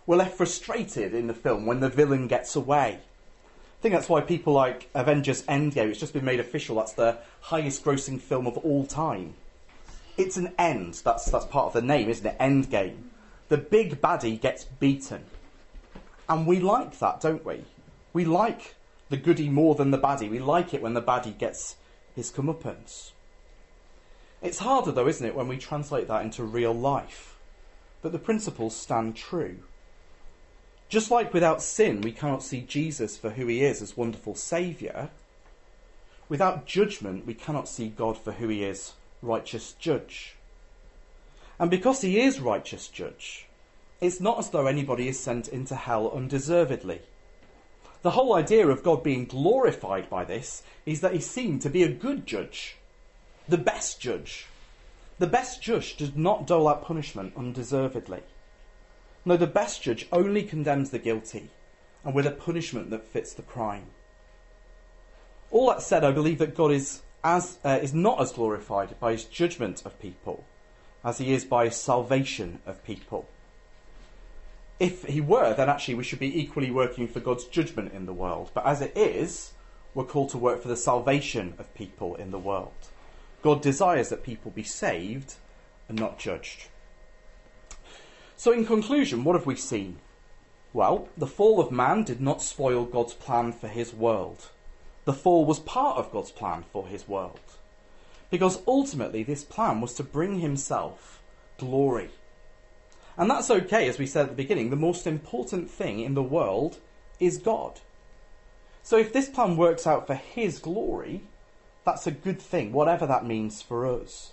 We're 0.05 0.15
left 0.15 0.37
frustrated 0.37 1.13
in 1.13 1.27
the 1.27 1.33
film 1.33 1.65
when 1.65 1.81
the 1.81 1.89
villain 1.89 2.27
gets 2.27 2.55
away. 2.55 2.99
I 3.01 3.81
think 3.81 3.93
that's 3.93 4.07
why 4.07 4.21
people 4.21 4.53
like 4.53 4.89
Avengers 4.93 5.43
Endgame, 5.43 5.89
it's 5.89 5.99
just 5.99 6.13
been 6.13 6.23
made 6.23 6.39
official, 6.39 6.77
that's 6.77 6.93
the 6.93 7.17
highest 7.41 7.83
grossing 7.83 8.21
film 8.21 8.47
of 8.47 8.57
all 8.57 8.85
time. 8.85 9.33
It's 10.17 10.37
an 10.37 10.53
end, 10.57 11.01
that's, 11.03 11.25
that's 11.25 11.45
part 11.45 11.67
of 11.67 11.73
the 11.73 11.81
name, 11.81 12.09
isn't 12.09 12.25
it? 12.25 12.39
Endgame. 12.39 13.03
The 13.49 13.57
big 13.57 13.99
baddie 14.01 14.39
gets 14.39 14.63
beaten. 14.63 15.25
And 16.29 16.47
we 16.47 16.59
like 16.59 16.99
that, 16.99 17.19
don't 17.19 17.45
we? 17.45 17.65
We 18.13 18.23
like 18.23 18.75
the 19.09 19.17
goody 19.17 19.49
more 19.49 19.75
than 19.75 19.91
the 19.91 19.97
baddie. 19.97 20.29
We 20.29 20.39
like 20.39 20.73
it 20.73 20.81
when 20.81 20.93
the 20.93 21.01
baddie 21.01 21.37
gets 21.37 21.75
his 22.15 22.31
comeuppance. 22.31 23.11
It's 24.41 24.59
harder, 24.59 24.91
though, 24.91 25.07
isn't 25.07 25.25
it, 25.25 25.35
when 25.35 25.47
we 25.47 25.57
translate 25.57 26.07
that 26.07 26.23
into 26.23 26.43
real 26.43 26.73
life? 26.73 27.37
But 28.01 28.11
the 28.11 28.19
principles 28.19 28.75
stand 28.75 29.15
true. 29.15 29.57
Just 30.87 31.11
like 31.11 31.33
without 31.33 31.61
sin, 31.61 32.01
we 32.01 32.11
cannot 32.11 32.41
see 32.41 32.61
Jesus 32.61 33.17
for 33.17 33.31
who 33.31 33.47
he 33.47 33.63
is 33.63 33.81
as 33.81 33.97
wonderful 33.97 34.35
Saviour, 34.35 35.09
without 36.29 36.65
judgment, 36.65 37.25
we 37.25 37.33
cannot 37.33 37.67
see 37.67 37.89
God 37.89 38.17
for 38.17 38.31
who 38.31 38.47
he 38.47 38.63
is, 38.63 38.93
righteous 39.21 39.73
judge. 39.73 40.35
And 41.59 41.69
because 41.69 42.01
he 42.01 42.21
is 42.21 42.39
righteous 42.39 42.87
judge, 42.87 43.47
it's 43.99 44.21
not 44.21 44.39
as 44.39 44.49
though 44.49 44.65
anybody 44.65 45.09
is 45.09 45.19
sent 45.19 45.49
into 45.49 45.75
hell 45.75 46.09
undeservedly. 46.09 47.01
The 48.01 48.11
whole 48.11 48.33
idea 48.33 48.65
of 48.67 48.81
God 48.81 49.03
being 49.03 49.25
glorified 49.25 50.09
by 50.09 50.23
this 50.23 50.63
is 50.85 51.01
that 51.01 51.13
he 51.13 51.19
seemed 51.19 51.61
to 51.63 51.69
be 51.69 51.83
a 51.83 51.91
good 51.91 52.25
judge, 52.25 52.77
the 53.49 53.57
best 53.57 53.99
judge. 53.99 54.47
The 55.17 55.27
best 55.27 55.61
judge 55.61 55.97
does 55.97 56.15
not 56.15 56.47
dole 56.47 56.67
out 56.67 56.85
punishment 56.85 57.33
undeservedly. 57.35 58.21
No, 59.25 59.35
the 59.37 59.47
best 59.47 59.81
judge 59.81 60.07
only 60.11 60.43
condemns 60.43 60.91
the 60.91 60.99
guilty 60.99 61.49
and 62.05 62.13
with 62.13 62.25
a 62.25 62.31
punishment 62.31 62.89
that 62.91 63.05
fits 63.05 63.33
the 63.33 63.41
crime. 63.41 63.87
All 65.51 65.67
that 65.67 65.81
said, 65.81 66.03
I 66.03 66.11
believe 66.11 66.37
that 66.37 66.55
God 66.55 66.71
is, 66.71 67.01
as, 67.23 67.57
uh, 67.65 67.79
is 67.81 67.93
not 67.93 68.21
as 68.21 68.31
glorified 68.31 68.97
by 68.99 69.11
his 69.11 69.25
judgment 69.25 69.85
of 69.85 69.99
people 69.99 70.45
as 71.03 71.17
he 71.17 71.33
is 71.33 71.45
by 71.45 71.65
his 71.65 71.75
salvation 71.75 72.59
of 72.65 72.83
people 72.83 73.27
if 74.79 75.03
he 75.03 75.19
were, 75.19 75.53
then 75.53 75.69
actually 75.69 75.95
we 75.95 76.03
should 76.03 76.19
be 76.19 76.39
equally 76.39 76.71
working 76.71 77.07
for 77.07 77.19
God's 77.19 77.45
judgment 77.45 77.93
in 77.93 78.05
the 78.05 78.13
world. 78.13 78.51
But 78.53 78.65
as 78.65 78.81
it 78.81 78.95
is, 78.95 79.51
we're 79.93 80.05
called 80.05 80.29
to 80.29 80.37
work 80.37 80.61
for 80.61 80.69
the 80.69 80.77
salvation 80.77 81.53
of 81.57 81.73
people 81.75 82.15
in 82.15 82.31
the 82.31 82.39
world. 82.39 82.71
God 83.41 83.61
desires 83.61 84.09
that 84.09 84.23
people 84.23 84.51
be 84.51 84.63
saved 84.63 85.35
and 85.87 85.99
not 85.99 86.19
judged. 86.19 86.67
So, 88.35 88.51
in 88.51 88.65
conclusion, 88.65 89.23
what 89.23 89.35
have 89.35 89.45
we 89.45 89.55
seen? 89.55 89.97
Well, 90.71 91.09
the 91.17 91.27
fall 91.27 91.59
of 91.59 91.71
man 91.71 92.03
did 92.03 92.21
not 92.21 92.41
spoil 92.41 92.85
God's 92.85 93.13
plan 93.13 93.51
for 93.51 93.67
his 93.67 93.93
world. 93.93 94.49
The 95.05 95.13
fall 95.13 95.45
was 95.45 95.59
part 95.59 95.97
of 95.97 96.11
God's 96.11 96.31
plan 96.31 96.63
for 96.71 96.87
his 96.87 97.07
world. 97.07 97.39
Because 98.29 98.61
ultimately, 98.67 99.23
this 99.23 99.43
plan 99.43 99.81
was 99.81 99.93
to 99.95 100.03
bring 100.03 100.39
himself 100.39 101.21
glory 101.57 102.11
and 103.19 103.29
that's 103.29 103.51
okay, 103.51 103.89
as 103.89 103.99
we 103.99 104.07
said 104.07 104.23
at 104.23 104.29
the 104.29 104.35
beginning. 104.35 104.69
The 104.69 104.77
most 104.77 105.05
important 105.05 105.69
thing 105.69 105.99
in 105.99 106.13
the 106.13 106.23
world 106.23 106.77
is 107.19 107.37
God. 107.37 107.81
So 108.81 108.97
if 108.97 109.11
this 109.11 109.27
plan 109.27 109.57
works 109.57 109.85
out 109.85 110.07
for 110.07 110.15
His 110.15 110.57
glory, 110.57 111.23
that's 111.89 112.05
a 112.05 112.11
good 112.11 112.39
thing, 112.39 112.71
whatever 112.71 113.07
that 113.07 113.25
means 113.25 113.63
for 113.63 113.85
us. 113.87 114.31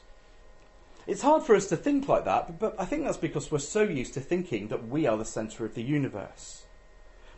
It's 1.06 1.22
hard 1.22 1.42
for 1.42 1.54
us 1.56 1.68
to 1.68 1.76
think 1.76 2.06
like 2.06 2.26
that, 2.26 2.58
but 2.58 2.74
I 2.78 2.84
think 2.84 3.04
that's 3.04 3.16
because 3.16 3.50
we're 3.50 3.60
so 3.60 3.82
used 3.82 4.12
to 4.14 4.20
thinking 4.20 4.68
that 4.68 4.88
we 4.88 5.06
are 5.06 5.16
the 5.16 5.24
centre 5.24 5.64
of 5.64 5.74
the 5.74 5.82
universe. 5.82 6.64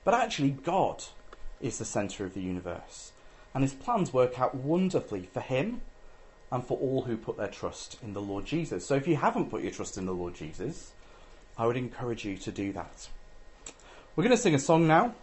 But 0.03 0.15
actually, 0.15 0.51
God 0.51 1.05
is 1.61 1.79
the 1.79 1.85
centre 1.85 2.25
of 2.25 2.35
the 2.35 2.41
universe, 2.41 3.13
and 3.55 3.63
His 3.63 3.75
plans 3.75 4.13
work 4.13 4.41
out 4.41 4.57
wonderfully 4.57 5.29
for 5.33 5.41
Him 5.41 5.83
and 6.51 6.65
for 6.65 6.79
all 6.79 7.03
who 7.03 7.17
put 7.17 7.37
their 7.37 7.47
trust 7.47 7.97
in 8.03 8.13
the 8.13 8.23
Lord 8.23 8.45
Jesus. 8.45 8.87
So 8.87 8.97
if 8.97 9.07
you 9.07 9.17
haven't 9.17 9.51
put 9.51 9.63
your 9.63 9.73
trust 9.73 9.99
in 9.99 10.07
the 10.07 10.15
Lord 10.15 10.35
Jesus, 10.35 10.93
I 11.57 11.67
would 11.67 11.77
encourage 11.77 12.25
you 12.25 12.37
to 12.39 12.51
do 12.51 12.73
that. 12.73 13.09
We're 14.17 14.25
going 14.25 14.37
to 14.37 14.43
sing 14.43 14.55
a 14.55 14.59
song 14.59 14.89
now, 14.89 15.15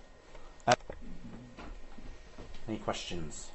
Uh, 0.68 0.76
any 2.68 2.78
questions? 2.78 3.52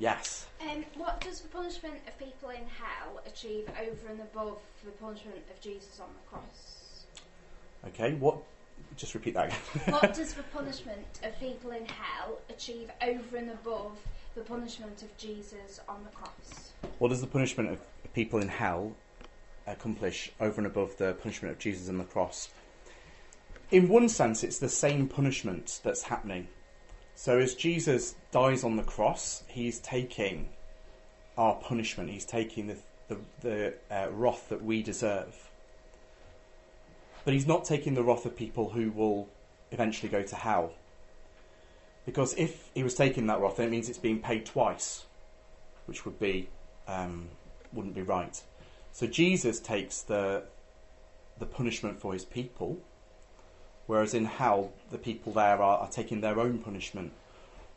Yes. 0.00 0.46
Um, 0.62 0.82
what 0.96 1.20
does 1.20 1.40
the 1.40 1.48
punishment 1.48 1.96
of 2.08 2.18
people 2.18 2.48
in 2.48 2.64
hell 2.78 3.20
achieve 3.26 3.68
over 3.78 4.08
and 4.08 4.20
above 4.20 4.58
the 4.82 4.90
punishment 4.92 5.42
of 5.50 5.60
Jesus 5.60 6.00
on 6.00 6.08
the 6.08 6.30
cross? 6.30 7.04
Okay. 7.86 8.14
What? 8.14 8.38
Just 8.96 9.12
repeat 9.12 9.34
that 9.34 9.48
again. 9.48 9.58
what 10.00 10.14
does 10.14 10.32
the 10.32 10.42
punishment 10.44 11.20
of 11.22 11.38
people 11.38 11.72
in 11.72 11.84
hell 11.84 12.38
achieve 12.48 12.90
over 13.02 13.36
and 13.36 13.50
above 13.50 13.98
the 14.34 14.40
punishment 14.40 15.02
of 15.02 15.14
Jesus 15.18 15.80
on 15.86 16.02
the 16.02 16.16
cross? 16.16 16.72
What 16.98 17.08
does 17.08 17.20
the 17.20 17.26
punishment 17.26 17.68
of 17.68 17.80
people 18.14 18.40
in 18.40 18.48
hell 18.48 18.92
accomplish 19.66 20.32
over 20.40 20.60
and 20.62 20.66
above 20.66 20.96
the 20.96 21.12
punishment 21.12 21.52
of 21.52 21.58
Jesus 21.58 21.90
on 21.90 21.98
the 21.98 22.04
cross? 22.04 22.48
In 23.70 23.88
one 23.88 24.08
sense, 24.08 24.42
it's 24.42 24.58
the 24.58 24.68
same 24.70 25.08
punishment 25.08 25.80
that's 25.84 26.02
happening. 26.04 26.48
So 27.20 27.38
as 27.38 27.54
Jesus 27.54 28.14
dies 28.30 28.64
on 28.64 28.76
the 28.76 28.82
cross, 28.82 29.44
he's 29.46 29.78
taking 29.80 30.48
our 31.36 31.54
punishment. 31.54 32.08
He's 32.08 32.24
taking 32.24 32.68
the 32.68 32.76
the, 33.08 33.18
the 33.42 33.74
uh, 33.90 34.08
wrath 34.10 34.48
that 34.48 34.64
we 34.64 34.82
deserve. 34.82 35.50
But 37.26 37.34
he's 37.34 37.46
not 37.46 37.66
taking 37.66 37.92
the 37.92 38.02
wrath 38.02 38.24
of 38.24 38.34
people 38.34 38.70
who 38.70 38.90
will 38.90 39.28
eventually 39.70 40.08
go 40.08 40.22
to 40.22 40.34
hell. 40.34 40.72
Because 42.06 42.32
if 42.38 42.70
he 42.72 42.82
was 42.82 42.94
taking 42.94 43.26
that 43.26 43.38
wrath, 43.38 43.56
then 43.56 43.66
it 43.66 43.70
means 43.70 43.90
it's 43.90 43.98
being 43.98 44.20
paid 44.20 44.46
twice, 44.46 45.04
which 45.84 46.06
would 46.06 46.18
be 46.18 46.48
um, 46.88 47.28
wouldn't 47.74 47.94
be 47.94 48.00
right. 48.00 48.42
So 48.92 49.06
Jesus 49.06 49.60
takes 49.60 50.00
the 50.00 50.44
the 51.38 51.44
punishment 51.44 52.00
for 52.00 52.14
his 52.14 52.24
people, 52.24 52.80
whereas 53.90 54.14
in 54.14 54.24
hell 54.24 54.72
the 54.92 54.98
people 54.98 55.32
there 55.32 55.60
are, 55.60 55.78
are 55.78 55.90
taking 55.90 56.20
their 56.20 56.38
own 56.38 56.58
punishment. 56.58 57.10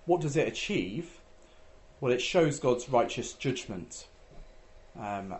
What 0.06 0.22
does 0.22 0.38
it 0.38 0.48
achieve? 0.48 1.20
Well, 2.00 2.12
it 2.12 2.22
shows 2.22 2.60
God's 2.60 2.88
righteous 2.88 3.34
judgment. 3.34 4.06
Um, 5.00 5.34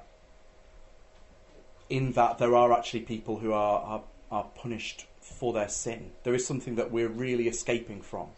in 1.92 2.14
that 2.14 2.40
there 2.40 2.56
are 2.56 2.74
actually 2.74 3.02
people 3.02 3.38
who 3.38 3.54
are, 3.54 3.82
are, 3.82 4.02
are 4.32 4.50
punished 4.56 5.06
for 5.22 5.54
their 5.54 5.70
sin. 5.70 6.10
There 6.24 6.34
is 6.34 6.48
something 6.48 6.74
that 6.78 6.90
we're 6.90 7.08
really 7.08 7.48
escaping 7.48 8.02
from. 8.02 8.30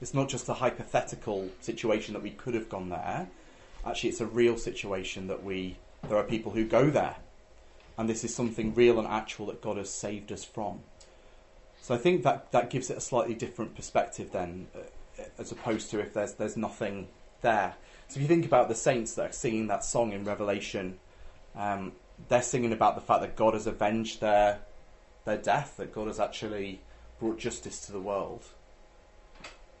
It's 0.00 0.14
not 0.14 0.28
just 0.28 0.48
a 0.48 0.54
hypothetical 0.54 1.48
situation 1.60 2.14
that 2.14 2.24
we 2.24 2.32
could 2.32 2.54
have 2.54 2.68
gone 2.68 2.88
there. 2.88 3.28
Actually, 3.86 4.10
it's 4.10 4.20
a 4.20 4.26
real 4.26 4.56
situation 4.56 5.28
that 5.28 5.44
we 5.44 5.76
there 6.08 6.18
are 6.18 6.24
people 6.24 6.50
who 6.50 6.64
go 6.64 6.90
there, 6.90 7.16
and 7.96 8.08
this 8.08 8.24
is 8.24 8.34
something 8.34 8.74
real 8.74 8.98
and 8.98 9.06
actual 9.06 9.46
that 9.46 9.62
God 9.62 9.76
has 9.76 9.90
saved 9.90 10.32
us 10.32 10.42
from. 10.42 10.80
So 11.84 11.94
I 11.94 11.98
think 11.98 12.22
that 12.22 12.50
that 12.52 12.70
gives 12.70 12.88
it 12.88 12.96
a 12.96 13.00
slightly 13.00 13.34
different 13.34 13.76
perspective 13.76 14.32
then, 14.32 14.68
uh, 14.74 15.24
as 15.36 15.52
opposed 15.52 15.90
to 15.90 16.00
if 16.00 16.14
there's 16.14 16.32
there's 16.32 16.56
nothing 16.56 17.08
there. 17.42 17.74
So 18.08 18.16
if 18.16 18.22
you 18.22 18.26
think 18.26 18.46
about 18.46 18.70
the 18.70 18.74
saints 18.74 19.12
that 19.16 19.28
are 19.28 19.32
singing 19.32 19.66
that 19.66 19.84
song 19.84 20.12
in 20.12 20.24
Revelation, 20.24 20.98
um, 21.54 21.92
they're 22.30 22.40
singing 22.40 22.72
about 22.72 22.94
the 22.94 23.02
fact 23.02 23.20
that 23.20 23.36
God 23.36 23.52
has 23.52 23.66
avenged 23.66 24.22
their 24.22 24.60
their 25.26 25.36
death, 25.36 25.76
that 25.76 25.92
God 25.92 26.06
has 26.06 26.18
actually 26.18 26.80
brought 27.20 27.38
justice 27.38 27.84
to 27.84 27.92
the 27.92 28.00
world. 28.00 28.46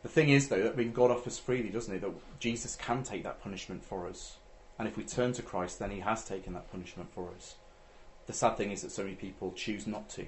The 0.02 0.10
thing 0.10 0.28
is, 0.28 0.50
though, 0.50 0.62
that 0.62 0.76
when 0.76 0.92
God 0.92 1.10
offers 1.10 1.38
freely, 1.38 1.70
doesn't 1.70 1.94
he, 1.94 2.00
that 2.00 2.38
Jesus 2.38 2.76
can 2.76 3.02
take 3.02 3.22
that 3.22 3.42
punishment 3.42 3.82
for 3.82 4.06
us. 4.06 4.36
And 4.78 4.86
if 4.86 4.98
we 4.98 5.04
turn 5.04 5.32
to 5.32 5.42
Christ, 5.42 5.78
then 5.78 5.90
he 5.90 6.00
has 6.00 6.22
taken 6.22 6.52
that 6.52 6.70
punishment 6.70 7.14
for 7.14 7.30
us. 7.34 7.54
The 8.26 8.34
sad 8.34 8.58
thing 8.58 8.72
is 8.72 8.82
that 8.82 8.92
so 8.92 9.04
many 9.04 9.14
people 9.14 9.52
choose 9.52 9.86
not 9.86 10.10
to 10.10 10.26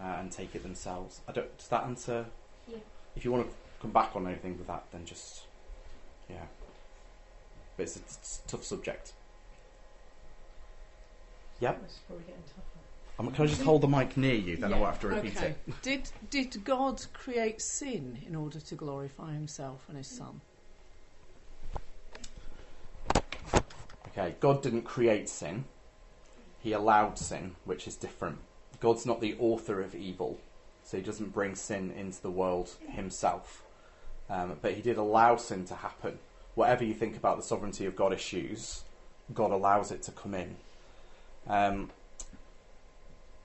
uh, 0.00 0.16
and 0.18 0.30
take 0.30 0.54
it 0.54 0.62
themselves. 0.62 1.20
I 1.28 1.32
don't, 1.32 1.56
does 1.58 1.68
that 1.68 1.84
answer? 1.84 2.26
Yeah. 2.68 2.78
If 3.16 3.24
you 3.24 3.32
want 3.32 3.48
to 3.48 3.54
come 3.80 3.90
back 3.90 4.14
on 4.14 4.26
anything 4.26 4.56
with 4.56 4.66
that, 4.68 4.84
then 4.92 5.04
just, 5.04 5.42
yeah. 6.28 6.46
But 7.76 7.82
it's 7.84 7.96
a, 7.96 8.00
it's 8.00 8.42
a 8.44 8.48
tough 8.48 8.64
subject. 8.64 9.12
Yep. 11.60 11.80
It's 11.84 11.98
probably 12.06 12.24
getting 12.24 12.42
tougher. 12.42 12.70
Um, 13.18 13.30
can 13.32 13.44
I 13.44 13.48
just 13.48 13.60
hold 13.60 13.82
the 13.82 13.88
mic 13.88 14.16
near 14.16 14.34
you? 14.34 14.56
Then 14.56 14.72
I 14.72 14.78
won't 14.78 14.92
have 14.92 15.00
to 15.00 15.08
repeat 15.08 15.36
okay. 15.36 15.54
it. 15.66 15.82
Did 15.82 16.10
did 16.30 16.64
God 16.64 17.04
create 17.12 17.60
sin 17.60 18.18
in 18.26 18.34
order 18.34 18.58
to 18.58 18.74
glorify 18.74 19.34
Himself 19.34 19.84
and 19.88 19.98
His 19.98 20.06
Son? 20.06 20.40
Okay, 24.08 24.36
God 24.40 24.62
didn't 24.62 24.82
create 24.82 25.28
sin. 25.28 25.64
He 26.60 26.72
allowed 26.72 27.18
sin, 27.18 27.56
which 27.66 27.86
is 27.86 27.94
different. 27.94 28.38
God's 28.80 29.06
not 29.06 29.20
the 29.20 29.36
author 29.38 29.80
of 29.80 29.94
evil, 29.94 30.38
so 30.84 30.96
he 30.96 31.02
doesn't 31.02 31.32
bring 31.32 31.54
sin 31.54 31.90
into 31.90 32.20
the 32.20 32.30
world 32.30 32.70
himself. 32.88 33.62
Um, 34.28 34.56
but 34.60 34.74
he 34.74 34.82
did 34.82 34.96
allow 34.96 35.36
sin 35.36 35.64
to 35.66 35.74
happen. 35.74 36.18
Whatever 36.54 36.84
you 36.84 36.94
think 36.94 37.16
about 37.16 37.36
the 37.36 37.42
sovereignty 37.42 37.86
of 37.86 37.96
God 37.96 38.12
issues, 38.12 38.84
God 39.34 39.50
allows 39.50 39.90
it 39.90 40.02
to 40.04 40.12
come 40.12 40.34
in. 40.34 40.56
Um, 41.46 41.90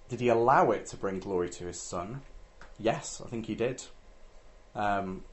did 0.09 0.19
he 0.19 0.29
allow 0.29 0.71
it 0.71 0.85
to 0.87 0.97
bring 0.97 1.19
glory 1.19 1.49
to 1.51 1.65
his 1.65 1.79
son? 1.79 2.21
Yes, 2.79 3.21
I 3.23 3.27
think 3.29 3.47
he 3.47 3.55
did. 3.55 3.83
Um, 4.75 5.23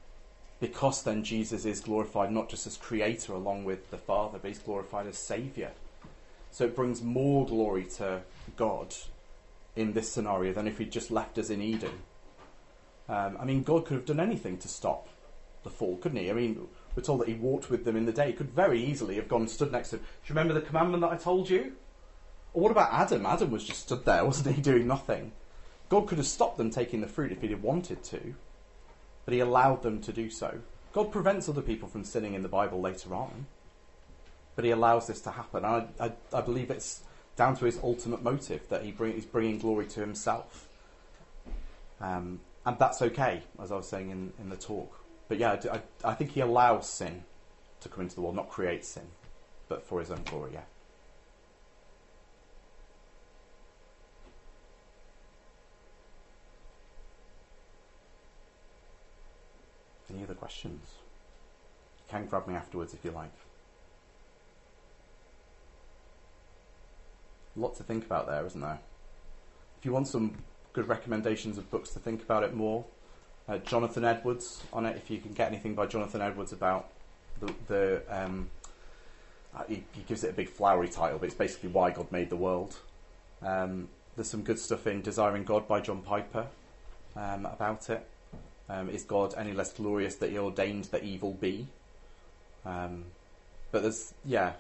because 0.61 1.03
then 1.03 1.25
Jesus 1.25 1.65
is 1.65 1.81
glorified 1.81 2.31
not 2.31 2.49
just 2.49 2.67
as 2.67 2.77
creator 2.77 3.33
along 3.33 3.65
with 3.65 3.91
the 3.91 3.99
Father, 3.99 4.39
but 4.41 4.49
he's 4.49 4.61
glorified 4.61 5.07
as 5.07 5.19
Saviour. 5.19 5.73
So 6.51 6.65
it 6.65 6.77
brings 6.77 7.03
more 7.03 7.47
glory 7.47 7.85
to 7.97 8.23
God 8.57 8.95
in 9.77 9.93
this 9.93 10.11
scenario 10.11 10.53
than 10.53 10.67
if 10.67 10.79
he'd 10.79 10.93
just 10.93 11.11
left 11.11 11.39
us 11.39 11.51
in 11.51 11.63
Eden. 11.63 12.01
Um, 13.09 13.37
I 13.41 13.45
mean, 13.45 13.63
God 13.63 13.87
could 13.87 13.97
have 13.97 14.07
done 14.07 14.21
anything 14.21 14.59
to 14.59 14.69
stop 14.69 15.09
the 15.65 15.71
fall, 15.71 15.97
couldn't 15.97 16.19
he? 16.19 16.31
I 16.31 16.35
mean, 16.35 16.69
we're 16.95 17.03
told 17.03 17.21
that 17.21 17.29
he 17.29 17.35
walked 17.35 17.71
with 17.71 17.85
them 17.85 17.97
in 17.97 18.07
the 18.07 18.13
day. 18.13 18.29
He 18.29 18.33
could 18.33 18.51
very 18.51 18.83
easily 18.83 19.17
have 19.17 19.29
gone 19.29 19.43
and 19.43 19.51
stood 19.51 19.73
next 19.73 19.91
to 19.91 19.97
them. 19.97 20.05
Do 20.05 20.33
you 20.33 20.39
remember 20.39 20.55
the 20.55 20.67
commandment 20.67 21.03
that 21.03 21.13
I 21.13 21.17
told 21.17 21.49
you? 21.49 21.73
Or 22.55 22.63
what 22.63 22.73
about 22.73 22.93
Adam? 22.93 23.27
Adam 23.27 23.51
was 23.51 23.65
just 23.65 23.83
stood 23.83 24.05
there, 24.05 24.25
wasn't 24.27 24.55
he, 24.55 24.63
doing 24.63 24.87
nothing? 24.87 25.33
God 25.89 26.07
could 26.07 26.19
have 26.19 26.27
stopped 26.27 26.59
them 26.59 26.71
taking 26.71 27.01
the 27.01 27.07
fruit 27.07 27.33
if 27.33 27.43
he 27.43 27.49
had 27.49 27.63
wanted 27.63 28.03
to 28.05 28.35
but 29.25 29.35
he 29.35 29.41
allowed 29.41 29.83
them 29.83 30.01
to 30.03 30.13
do 30.13 30.31
so. 30.31 30.61
God 30.93 31.11
prevents 31.11 31.49
other 31.49 31.63
people 31.63 31.89
from 31.89 32.05
sinning 32.05 32.35
in 32.35 32.43
the 32.43 32.49
Bible 32.49 32.81
later 32.81 33.15
on, 33.15 33.47
but 34.57 34.65
he 34.65 34.71
allows 34.71 35.07
this 35.07 35.21
to 35.23 35.31
happen. 35.31 35.65
I, 35.65 35.87
I, 35.99 36.13
I 36.33 36.41
believe 36.41 36.71
it's 36.71 37.03
down 37.37 37.57
to 37.57 37.65
his 37.65 37.79
ultimate 37.83 38.23
motive 38.23 38.69
that 38.69 38.83
he 38.85 38.93
bring, 38.93 39.15
he's 39.15 39.25
bringing 39.25 39.59
glory 39.59 39.87
to 39.87 40.01
himself. 40.01 40.69
Um, 42.01 42.41
and 42.67 42.79
that's 42.79 43.01
okay, 43.03 43.43
as 43.61 43.73
I 43.73 43.77
was 43.77 43.89
saying 43.89 44.11
in, 44.11 44.33
in 44.41 44.49
the 44.49 44.57
talk. 44.57 45.01
But 45.29 45.39
yeah, 45.39 45.53
I, 45.53 45.77
I, 45.77 46.11
I 46.11 46.15
think 46.15 46.33
he 46.33 46.41
allows 46.41 46.89
sin 46.89 47.25
to 47.81 47.89
come 47.89 48.03
into 48.03 48.15
the 48.15 48.21
world, 48.21 48.37
not 48.37 48.49
create 48.49 48.85
sin, 48.85 49.07
but 49.69 49.83
for 49.83 50.01
his 50.01 50.11
own 50.11 50.23
glory, 50.25 50.53
yeah. 50.55 50.61
Any 60.13 60.25
other 60.25 60.35
questions? 60.35 60.87
You 61.99 62.19
can 62.19 62.27
grab 62.27 62.47
me 62.47 62.55
afterwards 62.55 62.93
if 62.93 63.03
you 63.03 63.13
like. 63.13 63.33
A 67.57 67.61
lot 67.61 67.77
to 67.77 67.83
think 67.83 68.05
about 68.05 68.27
there, 68.27 68.45
isn't 68.47 68.61
there? 68.61 68.79
If 69.79 69.85
you 69.85 69.93
want 69.93 70.09
some 70.09 70.39
good 70.73 70.89
recommendations 70.89 71.59
of 71.59 71.71
books 71.71 71.91
to 71.91 71.99
think 71.99 72.23
about 72.23 72.43
it 72.45 72.55
more, 72.55 72.85
uh, 73.49 73.59
Jonathan 73.59 74.05
Edwards 74.05 74.63
on 74.73 74.87
it. 74.87 74.97
If 74.97 75.11
you 75.11 75.19
can 75.19 75.33
get 75.33 75.49
anything 75.49 75.75
by 75.75 75.87
Jonathan 75.87 76.23
Edwards 76.23 76.53
about 76.53 76.91
the, 77.41 77.55
the 77.67 78.03
um, 78.09 78.51
uh, 79.55 79.65
he, 79.69 79.85
he 79.93 80.03
gives 80.03 80.25
it 80.25 80.31
a 80.31 80.33
big 80.33 80.49
flowery 80.49 80.89
title, 80.89 81.19
but 81.19 81.27
it's 81.27 81.35
basically 81.35 81.69
why 81.69 81.91
God 81.91 82.11
made 82.11 82.31
the 82.31 82.37
world. 82.37 82.77
Um, 83.43 83.89
there's 84.17 84.31
some 84.31 84.43
good 84.43 84.59
stuff 84.59 84.87
in 84.87 85.03
Desiring 85.03 85.45
God 85.45 85.67
by 85.67 85.81
John 85.81 86.03
Piper 86.03 86.47
um, 87.17 87.47
about 87.47 87.91
it. 87.91 88.07
Um, 88.69 88.89
is 88.89 89.03
God 89.03 89.35
any 89.37 89.53
less 89.53 89.73
glorious 89.73 90.15
that 90.17 90.31
He 90.31 90.39
ordained 90.39 90.85
that 90.85 91.03
evil 91.03 91.33
be? 91.33 91.67
Um, 92.65 93.07
but 93.73 93.83
there's 93.83 94.15
yeah, 94.25 94.53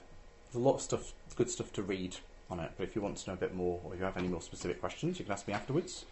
there's 0.45 0.63
a 0.63 0.67
lot 0.67 0.75
of 0.75 0.81
stuff, 0.83 1.13
good 1.37 1.49
stuff 1.49 1.73
to 1.75 1.83
read 1.83 2.17
on 2.53 2.61
it. 2.61 2.71
But 2.77 2.85
if 2.85 2.95
you 2.95 3.03
want 3.03 3.17
to 3.17 3.31
know 3.31 3.35
a 3.35 3.37
bit 3.37 3.55
more, 3.55 3.81
or 3.83 3.97
you 3.97 4.05
have 4.05 4.17
any 4.17 4.29
more 4.29 4.43
specific 4.43 4.81
questions, 4.81 5.19
you 5.19 5.25
can 5.25 5.33
ask 5.33 5.49
me 5.49 5.55
afterwards. 5.55 6.05